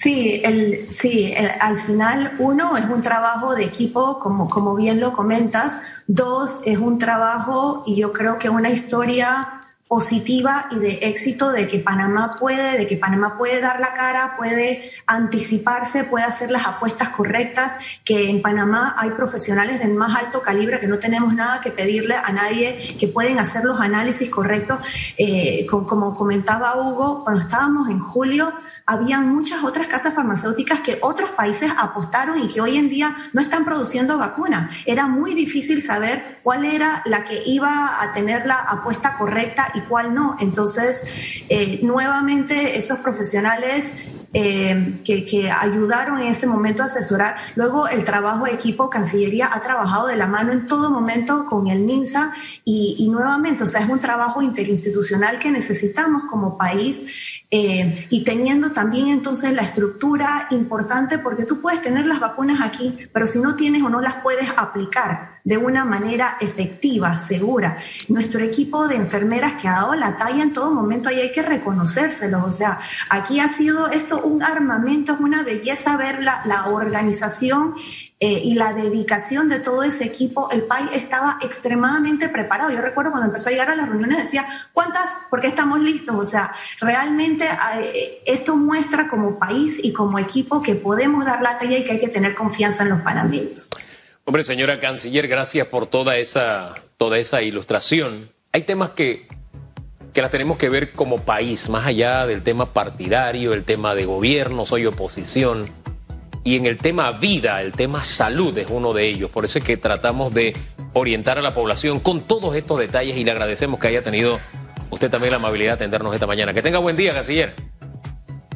Sí, 0.00 0.40
el, 0.44 0.90
sí 0.90 1.34
al 1.60 1.76
final, 1.76 2.36
uno, 2.38 2.74
es 2.78 2.86
un 2.86 3.02
trabajo 3.02 3.54
de 3.54 3.64
equipo, 3.64 4.18
como, 4.18 4.48
como 4.48 4.74
bien 4.74 4.98
lo 4.98 5.12
comentas. 5.12 5.76
Dos, 6.06 6.60
es 6.64 6.78
un 6.78 6.96
trabajo 6.96 7.82
y 7.86 7.96
yo 7.96 8.10
creo 8.10 8.38
que 8.38 8.48
una 8.48 8.70
historia 8.70 9.59
positiva 9.90 10.68
y 10.70 10.78
de 10.78 11.00
éxito 11.02 11.50
de 11.50 11.66
que 11.66 11.80
Panamá 11.80 12.36
puede, 12.38 12.78
de 12.78 12.86
que 12.86 12.96
Panamá 12.96 13.36
puede 13.36 13.60
dar 13.60 13.80
la 13.80 13.92
cara, 13.92 14.36
puede 14.36 14.88
anticiparse, 15.08 16.04
puede 16.04 16.24
hacer 16.24 16.52
las 16.52 16.64
apuestas 16.64 17.08
correctas, 17.08 17.72
que 18.04 18.30
en 18.30 18.40
Panamá 18.40 18.94
hay 18.96 19.10
profesionales 19.10 19.80
del 19.80 19.94
más 19.94 20.16
alto 20.16 20.42
calibre, 20.42 20.78
que 20.78 20.86
no 20.86 21.00
tenemos 21.00 21.34
nada 21.34 21.60
que 21.60 21.72
pedirle 21.72 22.14
a 22.14 22.30
nadie, 22.30 22.78
que 23.00 23.08
pueden 23.08 23.40
hacer 23.40 23.64
los 23.64 23.80
análisis 23.80 24.30
correctos. 24.30 24.78
Eh, 25.18 25.66
como 25.66 26.14
comentaba 26.14 26.80
Hugo, 26.80 27.24
cuando 27.24 27.42
estábamos 27.42 27.90
en 27.90 27.98
julio, 27.98 28.52
habían 28.90 29.32
muchas 29.32 29.62
otras 29.62 29.86
casas 29.86 30.14
farmacéuticas 30.14 30.80
que 30.80 30.98
otros 31.02 31.30
países 31.30 31.72
apostaron 31.78 32.42
y 32.42 32.48
que 32.48 32.60
hoy 32.60 32.76
en 32.76 32.88
día 32.88 33.14
no 33.32 33.40
están 33.40 33.64
produciendo 33.64 34.18
vacunas. 34.18 34.68
Era 34.84 35.06
muy 35.06 35.34
difícil 35.34 35.80
saber 35.80 36.40
cuál 36.42 36.64
era 36.64 37.00
la 37.04 37.24
que 37.24 37.40
iba 37.46 38.02
a 38.02 38.12
tener 38.12 38.46
la 38.46 38.56
apuesta 38.56 39.16
correcta 39.16 39.70
y 39.74 39.79
cuál 39.88 40.14
no. 40.14 40.36
Entonces, 40.40 41.02
eh, 41.48 41.80
nuevamente 41.82 42.78
esos 42.78 42.98
profesionales 42.98 43.92
eh, 44.32 45.00
que, 45.04 45.50
ayudaron 45.50 46.20
en 46.20 46.28
ese 46.28 46.46
momento 46.46 46.84
a 46.84 46.86
asesorar. 46.86 47.34
Luego 47.56 47.88
el 47.88 48.04
trabajo 48.04 48.44
de 48.44 48.52
equipo, 48.52 48.88
Cancillería 48.88 49.50
ha 49.52 49.60
trabajado 49.60 50.06
de 50.06 50.14
la 50.16 50.28
mano 50.28 50.52
en 50.52 50.66
todo 50.66 50.88
momento 50.88 51.46
con 51.46 51.66
el 51.66 51.80
MINSA 51.80 52.32
y, 52.64 53.08
nuevamente, 53.10 53.64
o 53.64 53.66
sea, 53.66 53.80
es 53.80 53.88
un 53.88 53.98
trabajo 53.98 54.40
interinstitucional 54.40 55.40
que 55.40 55.50
necesitamos 55.50 56.22
como 56.30 56.56
país 56.56 57.42
eh, 57.50 58.06
y 58.08 58.22
teniendo 58.22 58.70
también 58.70 59.08
entonces 59.08 59.52
la 59.52 59.62
estructura 59.62 60.46
importante 60.52 61.18
porque 61.18 61.44
tú 61.44 61.60
puedes 61.60 61.82
tener 61.82 62.06
las 62.06 62.20
vacunas 62.20 62.60
aquí, 62.60 63.08
pero 63.12 63.26
si 63.26 63.40
no 63.40 63.56
tienes 63.56 63.82
o 63.82 63.88
no 63.88 64.00
las 64.00 64.14
puedes 64.14 64.48
aplicar 64.56 65.29
de 65.44 65.56
una 65.56 65.84
manera 65.84 66.36
efectiva, 66.40 67.16
segura. 67.16 67.76
Nuestro 68.08 68.40
equipo 68.40 68.88
de 68.88 68.96
enfermeras 68.96 69.54
que 69.54 69.68
ha 69.68 69.72
dado 69.72 69.94
la 69.94 70.16
talla 70.16 70.42
en 70.42 70.52
todo 70.52 70.70
momento, 70.72 71.10
y 71.10 71.14
hay 71.14 71.32
que 71.32 71.42
reconocérselo. 71.42 72.44
O 72.44 72.52
sea, 72.52 72.80
aquí 73.08 73.40
ha 73.40 73.48
sido 73.48 73.88
esto 73.88 74.22
un 74.22 74.42
armamento, 74.42 75.14
es 75.14 75.20
una 75.20 75.42
belleza 75.42 75.96
ver 75.96 76.22
la, 76.22 76.42
la 76.44 76.66
organización 76.66 77.74
eh, 78.22 78.38
y 78.44 78.52
la 78.52 78.74
dedicación 78.74 79.48
de 79.48 79.60
todo 79.60 79.82
ese 79.82 80.04
equipo, 80.04 80.50
el 80.50 80.64
país 80.64 80.90
estaba 80.92 81.38
extremadamente 81.40 82.28
preparado. 82.28 82.70
Yo 82.70 82.82
recuerdo 82.82 83.12
cuando 83.12 83.28
empezó 83.28 83.48
a 83.48 83.52
llegar 83.52 83.70
a 83.70 83.74
las 83.74 83.88
reuniones 83.88 84.18
decía, 84.18 84.46
¿cuántas? 84.74 85.06
Porque 85.30 85.46
estamos 85.46 85.80
listos. 85.80 86.16
O 86.16 86.26
sea, 86.26 86.52
realmente 86.80 87.46
eh, 87.78 88.22
esto 88.26 88.56
muestra 88.56 89.08
como 89.08 89.38
país 89.38 89.80
y 89.82 89.94
como 89.94 90.18
equipo 90.18 90.60
que 90.60 90.74
podemos 90.74 91.24
dar 91.24 91.40
la 91.40 91.58
talla 91.58 91.78
y 91.78 91.84
que 91.84 91.92
hay 91.92 92.00
que 92.00 92.08
tener 92.08 92.34
confianza 92.34 92.82
en 92.82 92.90
los 92.90 93.00
panameños. 93.00 93.70
Hombre, 94.30 94.44
señora 94.44 94.78
canciller, 94.78 95.26
gracias 95.26 95.66
por 95.66 95.88
toda 95.88 96.16
esa, 96.16 96.76
toda 96.98 97.18
esa 97.18 97.42
ilustración. 97.42 98.30
Hay 98.52 98.62
temas 98.62 98.90
que, 98.90 99.26
que 100.12 100.22
las 100.22 100.30
tenemos 100.30 100.56
que 100.56 100.68
ver 100.68 100.92
como 100.92 101.18
país, 101.18 101.68
más 101.68 101.84
allá 101.84 102.28
del 102.28 102.44
tema 102.44 102.72
partidario, 102.72 103.52
el 103.54 103.64
tema 103.64 103.96
de 103.96 104.04
gobierno, 104.04 104.64
soy 104.64 104.86
oposición. 104.86 105.70
Y 106.44 106.54
en 106.54 106.66
el 106.66 106.78
tema 106.78 107.10
vida, 107.10 107.60
el 107.60 107.72
tema 107.72 108.04
salud 108.04 108.56
es 108.56 108.68
uno 108.70 108.92
de 108.92 109.08
ellos. 109.08 109.30
Por 109.32 109.46
eso 109.46 109.58
es 109.58 109.64
que 109.64 109.76
tratamos 109.76 110.32
de 110.32 110.56
orientar 110.92 111.36
a 111.36 111.42
la 111.42 111.52
población 111.52 111.98
con 111.98 112.20
todos 112.20 112.54
estos 112.54 112.78
detalles 112.78 113.16
y 113.16 113.24
le 113.24 113.32
agradecemos 113.32 113.80
que 113.80 113.88
haya 113.88 114.04
tenido 114.04 114.38
usted 114.90 115.10
también 115.10 115.32
la 115.32 115.38
amabilidad 115.38 115.70
de 115.72 115.74
atendernos 115.74 116.14
esta 116.14 116.28
mañana. 116.28 116.54
Que 116.54 116.62
tenga 116.62 116.78
buen 116.78 116.96
día, 116.96 117.12
canciller. 117.14 117.56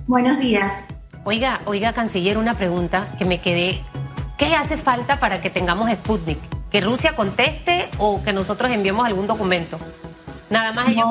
Buenos 0.06 0.38
días. 0.38 0.84
Oiga, 1.24 1.62
oiga, 1.64 1.92
canciller, 1.94 2.38
una 2.38 2.56
pregunta 2.56 3.12
que 3.18 3.24
me 3.24 3.40
quedé 3.40 3.80
¿Qué 4.38 4.54
hace 4.54 4.76
falta 4.76 5.20
para 5.20 5.40
que 5.40 5.50
tengamos 5.50 5.90
Sputnik? 5.90 6.38
¿Que 6.70 6.80
Rusia 6.80 7.14
conteste 7.14 7.88
o 7.98 8.22
que 8.22 8.32
nosotros 8.32 8.72
enviemos 8.72 9.06
algún 9.06 9.28
documento? 9.28 9.78
Nada 10.50 10.72
más 10.72 10.88
ellos. 10.88 11.06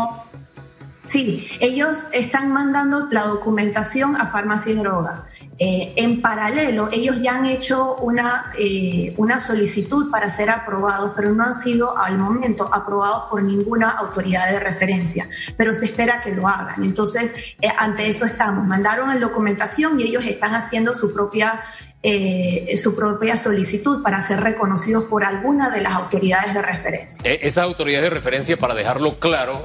Sí, 1.07 1.47
ellos 1.59 2.07
están 2.11 2.51
mandando 2.51 3.07
la 3.11 3.23
documentación 3.23 4.15
a 4.15 4.27
farmacia 4.27 4.71
y 4.71 4.75
droga. 4.75 5.25
Eh, 5.59 5.93
en 5.97 6.21
paralelo, 6.21 6.89
ellos 6.91 7.21
ya 7.21 7.35
han 7.35 7.45
hecho 7.45 7.95
una, 7.97 8.51
eh, 8.57 9.13
una 9.17 9.37
solicitud 9.37 10.09
para 10.09 10.29
ser 10.29 10.49
aprobados, 10.49 11.13
pero 11.15 11.31
no 11.31 11.43
han 11.43 11.55
sido 11.55 11.97
al 11.97 12.17
momento 12.17 12.73
aprobados 12.73 13.29
por 13.29 13.43
ninguna 13.43 13.91
autoridad 13.91 14.49
de 14.49 14.59
referencia, 14.59 15.29
pero 15.55 15.73
se 15.73 15.85
espera 15.85 16.21
que 16.21 16.31
lo 16.31 16.47
hagan. 16.47 16.83
Entonces, 16.83 17.35
eh, 17.61 17.69
ante 17.77 18.09
eso 18.09 18.25
estamos. 18.25 18.65
Mandaron 18.65 19.09
la 19.09 19.19
documentación 19.19 19.99
y 19.99 20.03
ellos 20.03 20.25
están 20.25 20.55
haciendo 20.55 20.93
su 20.93 21.13
propia 21.13 21.61
eh, 22.05 22.75
su 22.75 22.95
propia 22.97 23.37
solicitud 23.37 24.03
para 24.03 24.21
ser 24.21 24.41
reconocidos 24.41 25.05
por 25.05 25.23
alguna 25.23 25.69
de 25.69 25.81
las 25.81 25.93
autoridades 25.93 26.53
de 26.53 26.61
referencia. 26.61 27.21
Eh, 27.23 27.39
esas 27.43 27.63
autoridades 27.63 28.03
de 28.03 28.09
referencia, 28.09 28.57
para 28.57 28.75
dejarlo 28.75 29.19
claro, 29.19 29.63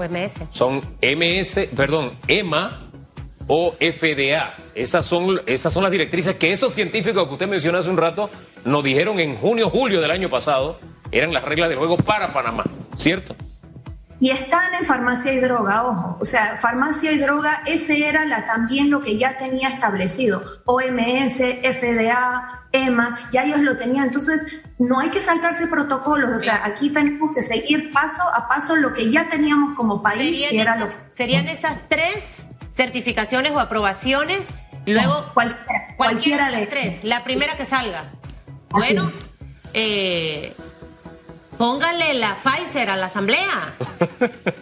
son 0.51 0.83
MS, 1.03 1.69
perdón, 1.75 2.13
EMA 2.29 2.89
o 3.49 3.73
FDA. 3.73 4.55
Esas 4.77 5.05
son, 5.05 5.43
esas 5.47 5.73
son 5.73 5.83
las 5.83 5.91
directrices 5.91 6.37
que 6.37 6.53
esos 6.53 6.73
científicos 6.75 7.27
que 7.27 7.33
usted 7.33 7.49
mencionó 7.49 7.79
hace 7.79 7.91
un 7.91 7.97
rato 7.97 8.31
nos 8.65 8.85
dijeron 8.85 9.19
en 9.19 9.37
junio, 9.37 9.69
julio 9.69 10.01
del 10.01 10.13
año 10.13 10.31
pasado, 10.31 10.79
eran 11.11 11.33
las 11.33 11.43
reglas 11.43 11.69
de 11.71 11.75
juego 11.77 11.97
para 11.97 12.33
Panamá, 12.33 12.65
¿cierto? 12.97 13.35
Y 14.21 14.31
están 14.31 14.75
en 14.75 14.85
farmacia 14.85 15.33
y 15.33 15.39
droga, 15.39 15.87
ojo, 15.87 16.19
o 16.21 16.25
sea, 16.25 16.59
farmacia 16.61 17.13
y 17.13 17.19
droga, 17.19 17.63
ese 17.67 18.09
era 18.09 18.25
la, 18.25 18.47
también 18.47 18.91
lo 18.91 19.01
que 19.01 19.17
ya 19.17 19.37
tenía 19.37 19.69
establecido, 19.69 20.43
OMS, 20.65 21.37
FDA, 21.63 22.67
EMA, 22.73 23.29
ya 23.31 23.45
ellos 23.45 23.61
lo 23.61 23.77
tenían, 23.77 24.07
entonces 24.07 24.61
no 24.79 24.99
hay 24.99 25.11
que 25.11 25.21
saltarse 25.21 25.69
protocolos, 25.69 26.35
o 26.35 26.41
sea, 26.41 26.63
aquí 26.65 26.91
tenemos 26.91 27.35
que 27.35 27.43
seguir 27.43 27.93
paso 27.93 28.23
a 28.35 28.49
paso 28.49 28.77
lo 28.77 28.93
que 28.93 29.11
ya 29.11 29.29
teníamos 29.29 29.77
como 29.77 30.03
país, 30.03 30.47
que 30.49 30.61
era 30.61 30.77
lo 30.77 30.89
Serían 31.17 31.49
esas 31.49 31.79
tres 31.89 32.47
certificaciones 32.75 33.53
o 33.53 33.61
aprobaciones, 33.61 34.41
luego 34.87 35.33
cualquiera, 35.97 36.47
de 36.47 36.53
las 36.53 36.69
tres, 36.69 37.05
la 37.05 37.25
primera 37.25 37.57
que 37.57 37.67
salga. 37.67 38.11
Bueno, 38.71 39.11
eh, 39.75 40.55
Póngale 41.59 42.15
la 42.15 42.37
Pfizer 42.37 42.89
a 42.89 42.97
la 42.97 43.07
asamblea. 43.07 43.75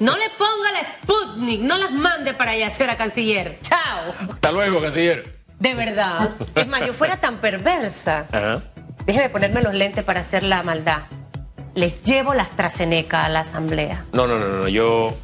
No 0.00 0.16
le 0.16 0.30
ponga 0.30 0.72
la 0.72 0.80
Sputnik, 1.02 1.60
no 1.60 1.76
las 1.76 1.92
mande 1.92 2.32
para 2.32 2.52
allá, 2.52 2.70
señora 2.70 2.96
canciller. 2.96 3.58
Chao. 3.60 4.14
Hasta 4.32 4.50
luego, 4.50 4.80
canciller. 4.80 5.36
De 5.58 5.74
verdad. 5.74 6.30
Es 6.54 6.66
más, 6.66 6.86
yo 6.86 6.94
fuera 6.94 7.20
tan 7.20 7.36
perversa. 7.36 8.26
Déjeme 9.04 9.28
ponerme 9.28 9.62
los 9.62 9.74
lentes 9.74 10.04
para 10.04 10.20
hacer 10.20 10.42
la 10.42 10.62
maldad. 10.62 11.02
Les 11.74 12.02
llevo 12.02 12.32
la 12.32 12.44
AstraZeneca 12.44 13.26
a 13.26 13.28
la 13.28 13.40
asamblea. 13.40 14.06
No, 14.12 14.26
no, 14.26 14.38
no, 14.38 14.48
no. 14.48 14.68
Yo 14.68 15.14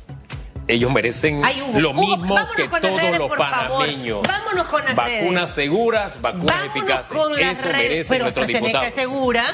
ellos 0.69 0.93
merecen 0.93 1.43
lo 1.75 1.93
mismo 1.95 2.37
que 2.55 2.69
todos 2.69 3.19
los 3.19 3.31
panameños. 3.37 4.21
Vámonos 4.29 4.67
con 4.67 4.85
las 4.85 4.95
Vacunas 4.95 5.51
seguras, 5.51 6.21
vacunas 6.21 6.67
eficaces. 6.67 7.17
Eso 7.39 7.67
merece 7.69 8.19
nuestro 8.19 8.45
diputado. 8.45 8.91
segura. 8.95 9.45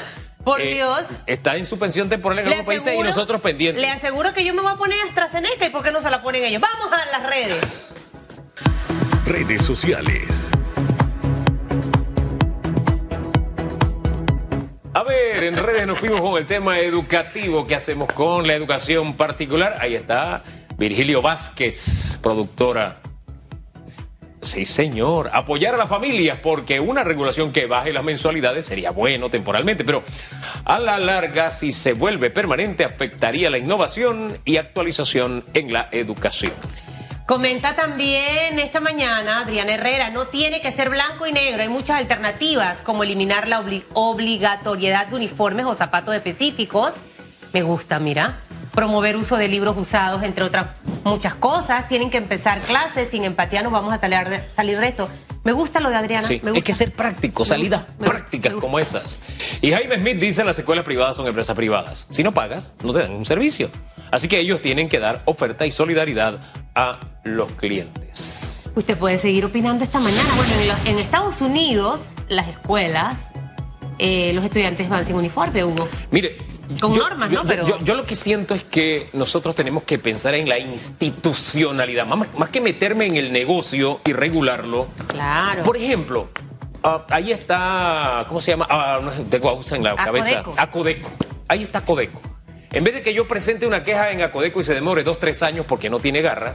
Por 0.43 0.61
eh, 0.61 0.73
Dios. 0.73 1.03
Está 1.25 1.57
en 1.57 1.65
suspensión 1.65 2.09
temporal 2.09 2.39
en 2.39 2.47
algunos 2.47 2.65
países 2.65 2.93
y 2.93 3.01
nosotros 3.01 3.41
pendientes. 3.41 3.81
Le 3.81 3.89
aseguro 3.89 4.33
que 4.33 4.43
yo 4.43 4.53
me 4.53 4.61
voy 4.61 4.71
a 4.71 4.75
poner 4.75 4.97
AstraZeneca 5.07 5.65
y 5.65 5.69
¿por 5.69 5.83
qué 5.83 5.91
no 5.91 6.01
se 6.01 6.09
la 6.09 6.21
ponen 6.21 6.43
ellos? 6.43 6.61
Vamos 6.61 6.91
a 6.91 7.05
las 7.17 7.29
redes. 7.29 7.61
Redes 9.25 9.63
sociales. 9.63 10.49
A 14.93 15.03
ver, 15.03 15.43
en 15.43 15.55
redes 15.55 15.85
nos 15.85 15.99
fuimos 15.99 16.21
con 16.21 16.37
el 16.37 16.47
tema 16.47 16.79
educativo. 16.79 17.67
¿Qué 17.67 17.75
hacemos 17.75 18.11
con 18.13 18.47
la 18.47 18.53
educación 18.53 19.15
particular? 19.15 19.77
Ahí 19.79 19.95
está 19.95 20.43
Virgilio 20.77 21.21
Vázquez, 21.21 22.17
productora 22.23 22.97
Sí, 24.41 24.63
señor. 24.63 25.29
Apoyar 25.33 25.73
a 25.73 25.77
las 25.77 25.89
familias 25.89 26.39
porque 26.41 26.79
una 26.79 27.03
regulación 27.03 27.51
que 27.51 27.65
baje 27.65 27.91
las 27.91 28.03
mensualidades 28.03 28.65
sería 28.65 28.91
bueno 28.91 29.29
temporalmente, 29.29 29.83
pero 29.83 30.03
a 30.63 30.79
la 30.79 30.97
larga, 30.97 31.51
si 31.51 31.71
se 31.71 31.93
vuelve 31.93 32.29
permanente, 32.29 32.85
afectaría 32.85 33.49
la 33.49 33.57
innovación 33.57 34.39
y 34.45 34.57
actualización 34.57 35.43
en 35.53 35.73
la 35.73 35.89
educación. 35.91 36.53
Comenta 37.25 37.75
también 37.75 38.57
esta 38.57 38.79
mañana 38.79 39.41
Adriana 39.41 39.75
Herrera, 39.75 40.09
no 40.09 40.27
tiene 40.27 40.61
que 40.61 40.71
ser 40.71 40.89
blanco 40.89 41.27
y 41.27 41.31
negro, 41.31 41.61
hay 41.61 41.69
muchas 41.69 41.97
alternativas 41.97 42.81
como 42.81 43.03
eliminar 43.03 43.47
la 43.47 43.63
obligatoriedad 43.93 45.07
de 45.07 45.15
uniformes 45.15 45.65
o 45.67 45.75
zapatos 45.75 46.15
específicos. 46.15 46.93
Me 47.53 47.61
gusta, 47.61 47.99
mira 47.99 48.37
promover 48.73 49.17
uso 49.17 49.37
de 49.37 49.47
libros 49.47 49.75
usados, 49.77 50.23
entre 50.23 50.43
otras 50.43 50.67
muchas 51.03 51.33
cosas. 51.35 51.87
Tienen 51.87 52.09
que 52.09 52.17
empezar 52.17 52.59
clases, 52.61 53.09
sin 53.11 53.23
empatía 53.23 53.61
no 53.61 53.71
vamos 53.71 53.93
a 53.93 53.97
salir 53.97 54.27
de, 54.27 54.43
salir 54.55 54.79
de 54.79 54.87
esto. 54.87 55.09
Me 55.43 55.53
gusta 55.53 55.79
lo 55.79 55.89
de 55.89 55.95
Adriana. 55.95 56.27
Sí, 56.27 56.41
hay 56.43 56.61
que 56.61 56.73
ser 56.73 56.91
práctico, 56.91 57.45
salidas 57.45 57.83
prácticas 57.97 58.53
como 58.53 58.77
esas. 58.77 59.19
Y 59.61 59.71
Jaime 59.71 59.95
Smith 59.95 60.19
dice 60.19 60.43
las 60.43 60.59
escuelas 60.59 60.83
privadas 60.83 61.15
son 61.15 61.27
empresas 61.27 61.55
privadas. 61.55 62.07
Si 62.11 62.23
no 62.23 62.33
pagas, 62.33 62.73
no 62.83 62.93
te 62.93 62.99
dan 62.99 63.13
un 63.13 63.25
servicio. 63.25 63.69
Así 64.11 64.27
que 64.27 64.39
ellos 64.39 64.61
tienen 64.61 64.89
que 64.89 64.99
dar 64.99 65.21
oferta 65.25 65.65
y 65.65 65.71
solidaridad 65.71 66.41
a 66.75 66.99
los 67.23 67.51
clientes. 67.53 68.63
Usted 68.75 68.97
puede 68.97 69.17
seguir 69.17 69.45
opinando 69.45 69.83
esta 69.83 69.99
mañana. 69.99 70.29
Bueno, 70.35 70.75
en 70.85 70.99
Estados 70.99 71.41
Unidos, 71.41 72.01
las 72.27 72.47
escuelas, 72.47 73.15
eh, 73.97 74.31
los 74.33 74.43
estudiantes 74.45 74.89
van 74.89 75.05
sin 75.05 75.15
uniforme, 75.15 75.63
Hugo. 75.63 75.87
Mire, 76.11 76.37
Con 76.79 76.93
normas, 76.93 77.31
yo- 77.31 77.41
¿no? 77.43 77.47
Pero- 77.47 77.65
yo- 77.65 77.79
yo 77.83 77.95
lo 77.95 78.05
que 78.05 78.15
siento 78.15 78.53
es 78.53 78.63
que 78.63 79.09
nosotros 79.13 79.55
tenemos 79.55 79.83
que 79.83 79.97
pensar 79.97 80.35
en 80.35 80.47
la 80.47 80.59
institucionalidad, 80.59 82.05
más, 82.05 82.27
más 82.37 82.49
que 82.49 82.61
meterme 82.61 83.05
en 83.07 83.15
el 83.17 83.31
negocio 83.31 84.01
y 84.05 84.13
regularlo. 84.13 84.87
Claro. 85.07 85.63
Por 85.63 85.77
ejemplo, 85.77 86.29
ah, 86.83 87.05
ahí 87.09 87.31
está, 87.31 88.25
¿cómo 88.27 88.39
se 88.41 88.51
llama? 88.51 88.67
Ah, 88.69 88.99
no, 89.01 89.11
tengo 89.29 89.49
AUSA 89.49 89.75
en 89.77 89.83
la 89.83 89.95
cabeza. 89.95 90.39
Acodeco. 90.39 90.53
Acodeco. 90.57 91.11
Ahí 91.47 91.63
está 91.63 91.81
Codeco. 91.81 92.21
En 92.71 92.83
vez 92.83 92.93
de 92.93 93.01
que 93.01 93.15
yo 93.15 93.27
presente 93.27 93.65
una 93.65 93.83
queja 93.83 94.11
en 94.11 94.21
Acodeco 94.21 94.61
y 94.61 94.63
se 94.63 94.75
demore 94.75 95.03
dos, 95.03 95.17
tres 95.19 95.41
años 95.41 95.65
porque 95.67 95.89
no 95.89 95.97
tiene 95.99 96.21
garra, 96.21 96.53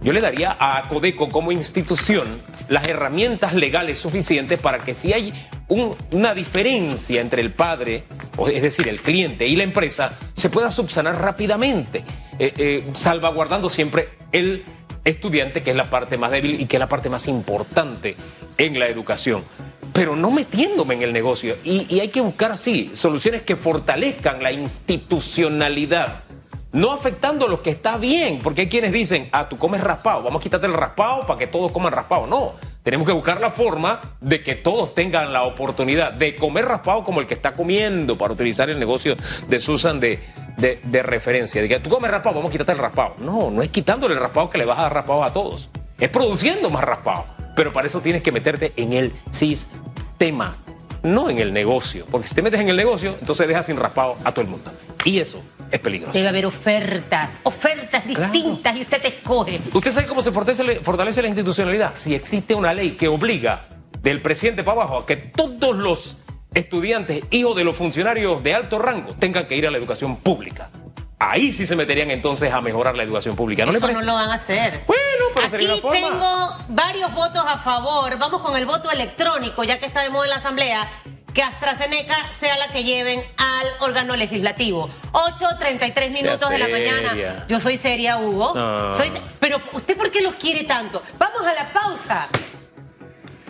yo 0.00 0.12
le 0.12 0.20
daría 0.20 0.56
a 0.60 0.76
Acodeco 0.78 1.28
como 1.28 1.50
institución 1.50 2.40
las 2.68 2.86
herramientas 2.86 3.52
legales 3.52 3.98
suficientes 3.98 4.60
para 4.60 4.78
que 4.78 4.94
si 4.94 5.12
hay 5.12 5.34
un- 5.68 5.96
una 6.12 6.34
diferencia 6.34 7.20
entre 7.20 7.42
el 7.42 7.52
padre, 7.52 8.04
es 8.52 8.62
decir, 8.62 8.88
el 8.88 9.00
cliente 9.00 9.46
y 9.46 9.56
la 9.56 9.64
empresa, 9.64 10.14
se 10.34 10.48
pueda 10.50 10.70
subsanar 10.70 11.20
rápidamente, 11.20 12.04
eh, 12.38 12.52
eh, 12.56 12.90
salvaguardando 12.94 13.68
siempre 13.70 14.10
el 14.32 14.64
estudiante, 15.04 15.62
que 15.62 15.70
es 15.70 15.76
la 15.76 15.88
parte 15.90 16.18
más 16.18 16.30
débil 16.30 16.60
y 16.60 16.66
que 16.66 16.76
es 16.76 16.80
la 16.80 16.88
parte 16.88 17.08
más 17.08 17.28
importante 17.28 18.16
en 18.58 18.78
la 18.78 18.86
educación. 18.88 19.44
Pero 19.92 20.14
no 20.16 20.30
metiéndome 20.30 20.94
en 20.94 21.02
el 21.02 21.12
negocio. 21.12 21.56
Y, 21.64 21.86
y 21.94 22.00
hay 22.00 22.08
que 22.08 22.20
buscar, 22.20 22.58
sí, 22.58 22.90
soluciones 22.94 23.42
que 23.42 23.56
fortalezcan 23.56 24.42
la 24.42 24.52
institucionalidad. 24.52 26.24
No 26.72 26.92
afectando 26.92 27.48
lo 27.48 27.62
que 27.62 27.70
está 27.70 27.96
bien, 27.96 28.40
porque 28.42 28.62
hay 28.62 28.68
quienes 28.68 28.92
dicen, 28.92 29.28
ah, 29.32 29.48
tú 29.48 29.56
comes 29.56 29.80
raspado, 29.80 30.22
vamos 30.22 30.40
a 30.40 30.42
quitarte 30.42 30.66
el 30.66 30.74
raspado 30.74 31.26
para 31.26 31.38
que 31.38 31.46
todos 31.46 31.72
coman 31.72 31.92
raspado. 31.92 32.26
No, 32.26 32.52
tenemos 32.86 33.04
que 33.04 33.12
buscar 33.12 33.40
la 33.40 33.50
forma 33.50 34.00
de 34.20 34.44
que 34.44 34.54
todos 34.54 34.94
tengan 34.94 35.32
la 35.32 35.42
oportunidad 35.42 36.12
de 36.12 36.36
comer 36.36 36.66
raspado 36.66 37.02
como 37.02 37.20
el 37.20 37.26
que 37.26 37.34
está 37.34 37.52
comiendo, 37.52 38.16
para 38.16 38.32
utilizar 38.32 38.70
el 38.70 38.78
negocio 38.78 39.16
de 39.48 39.58
Susan 39.58 39.98
de, 39.98 40.20
de, 40.56 41.02
referencia. 41.02 41.60
De 41.60 41.68
que 41.68 41.80
tú 41.80 41.90
comes 41.90 42.08
raspado, 42.08 42.36
vamos 42.36 42.50
a 42.50 42.52
quitarte 42.52 42.70
el 42.70 42.78
raspado. 42.78 43.16
No, 43.18 43.50
no 43.50 43.60
es 43.60 43.70
quitándole 43.70 44.14
el 44.14 44.20
raspado 44.20 44.50
que 44.50 44.58
le 44.58 44.66
vas 44.66 44.78
a 44.78 44.82
dar 44.82 44.94
raspado 44.94 45.24
a 45.24 45.32
todos. 45.32 45.68
Es 45.98 46.10
produciendo 46.10 46.70
más 46.70 46.84
raspado. 46.84 47.24
Pero 47.56 47.72
para 47.72 47.88
eso 47.88 48.00
tienes 48.02 48.22
que 48.22 48.30
meterte 48.30 48.72
en 48.76 48.92
el 48.92 49.12
sistema, 49.32 50.58
no 51.02 51.28
en 51.28 51.40
el 51.40 51.52
negocio. 51.52 52.06
Porque 52.08 52.28
si 52.28 52.36
te 52.36 52.42
metes 52.42 52.60
en 52.60 52.68
el 52.68 52.76
negocio, 52.76 53.16
entonces 53.18 53.48
dejas 53.48 53.66
sin 53.66 53.78
raspado 53.78 54.14
a 54.22 54.30
todo 54.30 54.42
el 54.42 54.48
mundo. 54.48 54.70
Y 55.04 55.18
eso 55.18 55.42
es 55.70 55.80
peligroso. 55.80 56.12
Debe 56.12 56.28
haber 56.28 56.46
ofertas, 56.46 57.30
ofertas 57.42 58.02
Claro. 58.04 58.32
distintas 58.32 58.76
y 58.76 58.82
usted 58.82 59.04
escoge. 59.04 59.60
¿Usted 59.72 59.92
sabe 59.92 60.06
cómo 60.06 60.22
se 60.22 60.32
fortalece, 60.32 60.80
fortalece 60.80 61.22
la 61.22 61.28
institucionalidad? 61.28 61.92
Si 61.94 62.14
existe 62.14 62.54
una 62.54 62.72
ley 62.74 62.92
que 62.92 63.08
obliga 63.08 63.66
del 64.02 64.22
presidente 64.22 64.62
para 64.64 64.82
abajo 64.82 64.98
a 64.98 65.06
que 65.06 65.16
todos 65.16 65.74
los 65.76 66.16
estudiantes, 66.54 67.24
hijos 67.30 67.56
de 67.56 67.64
los 67.64 67.76
funcionarios 67.76 68.42
de 68.42 68.54
alto 68.54 68.78
rango, 68.78 69.14
tengan 69.14 69.46
que 69.46 69.56
ir 69.56 69.66
a 69.66 69.70
la 69.70 69.78
educación 69.78 70.16
pública. 70.16 70.70
Ahí 71.18 71.50
sí 71.50 71.66
se 71.66 71.76
meterían 71.76 72.10
entonces 72.10 72.52
a 72.52 72.60
mejorar 72.60 72.94
la 72.96 73.02
educación 73.02 73.34
pública. 73.36 73.64
¿No 73.64 73.72
le 73.72 73.80
parece? 73.80 74.00
no 74.00 74.04
lo 74.06 74.14
van 74.14 74.30
a 74.30 74.34
hacer. 74.34 74.82
Bueno, 74.86 75.02
pero 75.34 75.46
Aquí 75.46 75.50
sería 75.50 75.72
una 75.72 75.76
forma. 75.82 75.96
tengo 75.98 76.56
varios 76.68 77.14
votos 77.14 77.42
a 77.46 77.58
favor. 77.58 78.18
Vamos 78.18 78.42
con 78.42 78.54
el 78.56 78.66
voto 78.66 78.90
electrónico, 78.90 79.64
ya 79.64 79.78
que 79.78 79.86
está 79.86 80.02
de 80.02 80.10
moda 80.10 80.24
en 80.24 80.30
la 80.30 80.36
Asamblea, 80.36 80.88
que 81.36 81.42
AstraZeneca 81.42 82.16
sea 82.40 82.56
la 82.56 82.68
que 82.68 82.82
lleven 82.82 83.20
al 83.36 83.66
órgano 83.80 84.16
legislativo. 84.16 84.88
8.33 85.12 86.10
minutos 86.10 86.48
de 86.48 86.58
la 86.58 86.64
seria. 86.64 86.92
mañana. 87.02 87.44
Yo 87.46 87.60
soy 87.60 87.76
seria, 87.76 88.16
Hugo. 88.16 88.52
No. 88.54 88.94
Soy 88.94 89.10
se- 89.10 89.20
Pero 89.38 89.60
¿usted 89.74 89.98
por 89.98 90.10
qué 90.10 90.22
los 90.22 90.34
quiere 90.36 90.64
tanto? 90.64 91.02
Vamos 91.18 91.46
a 91.46 91.52
la 91.52 91.68
pausa. 91.74 92.28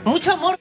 Mucho 0.05 0.33
amor. 0.33 0.59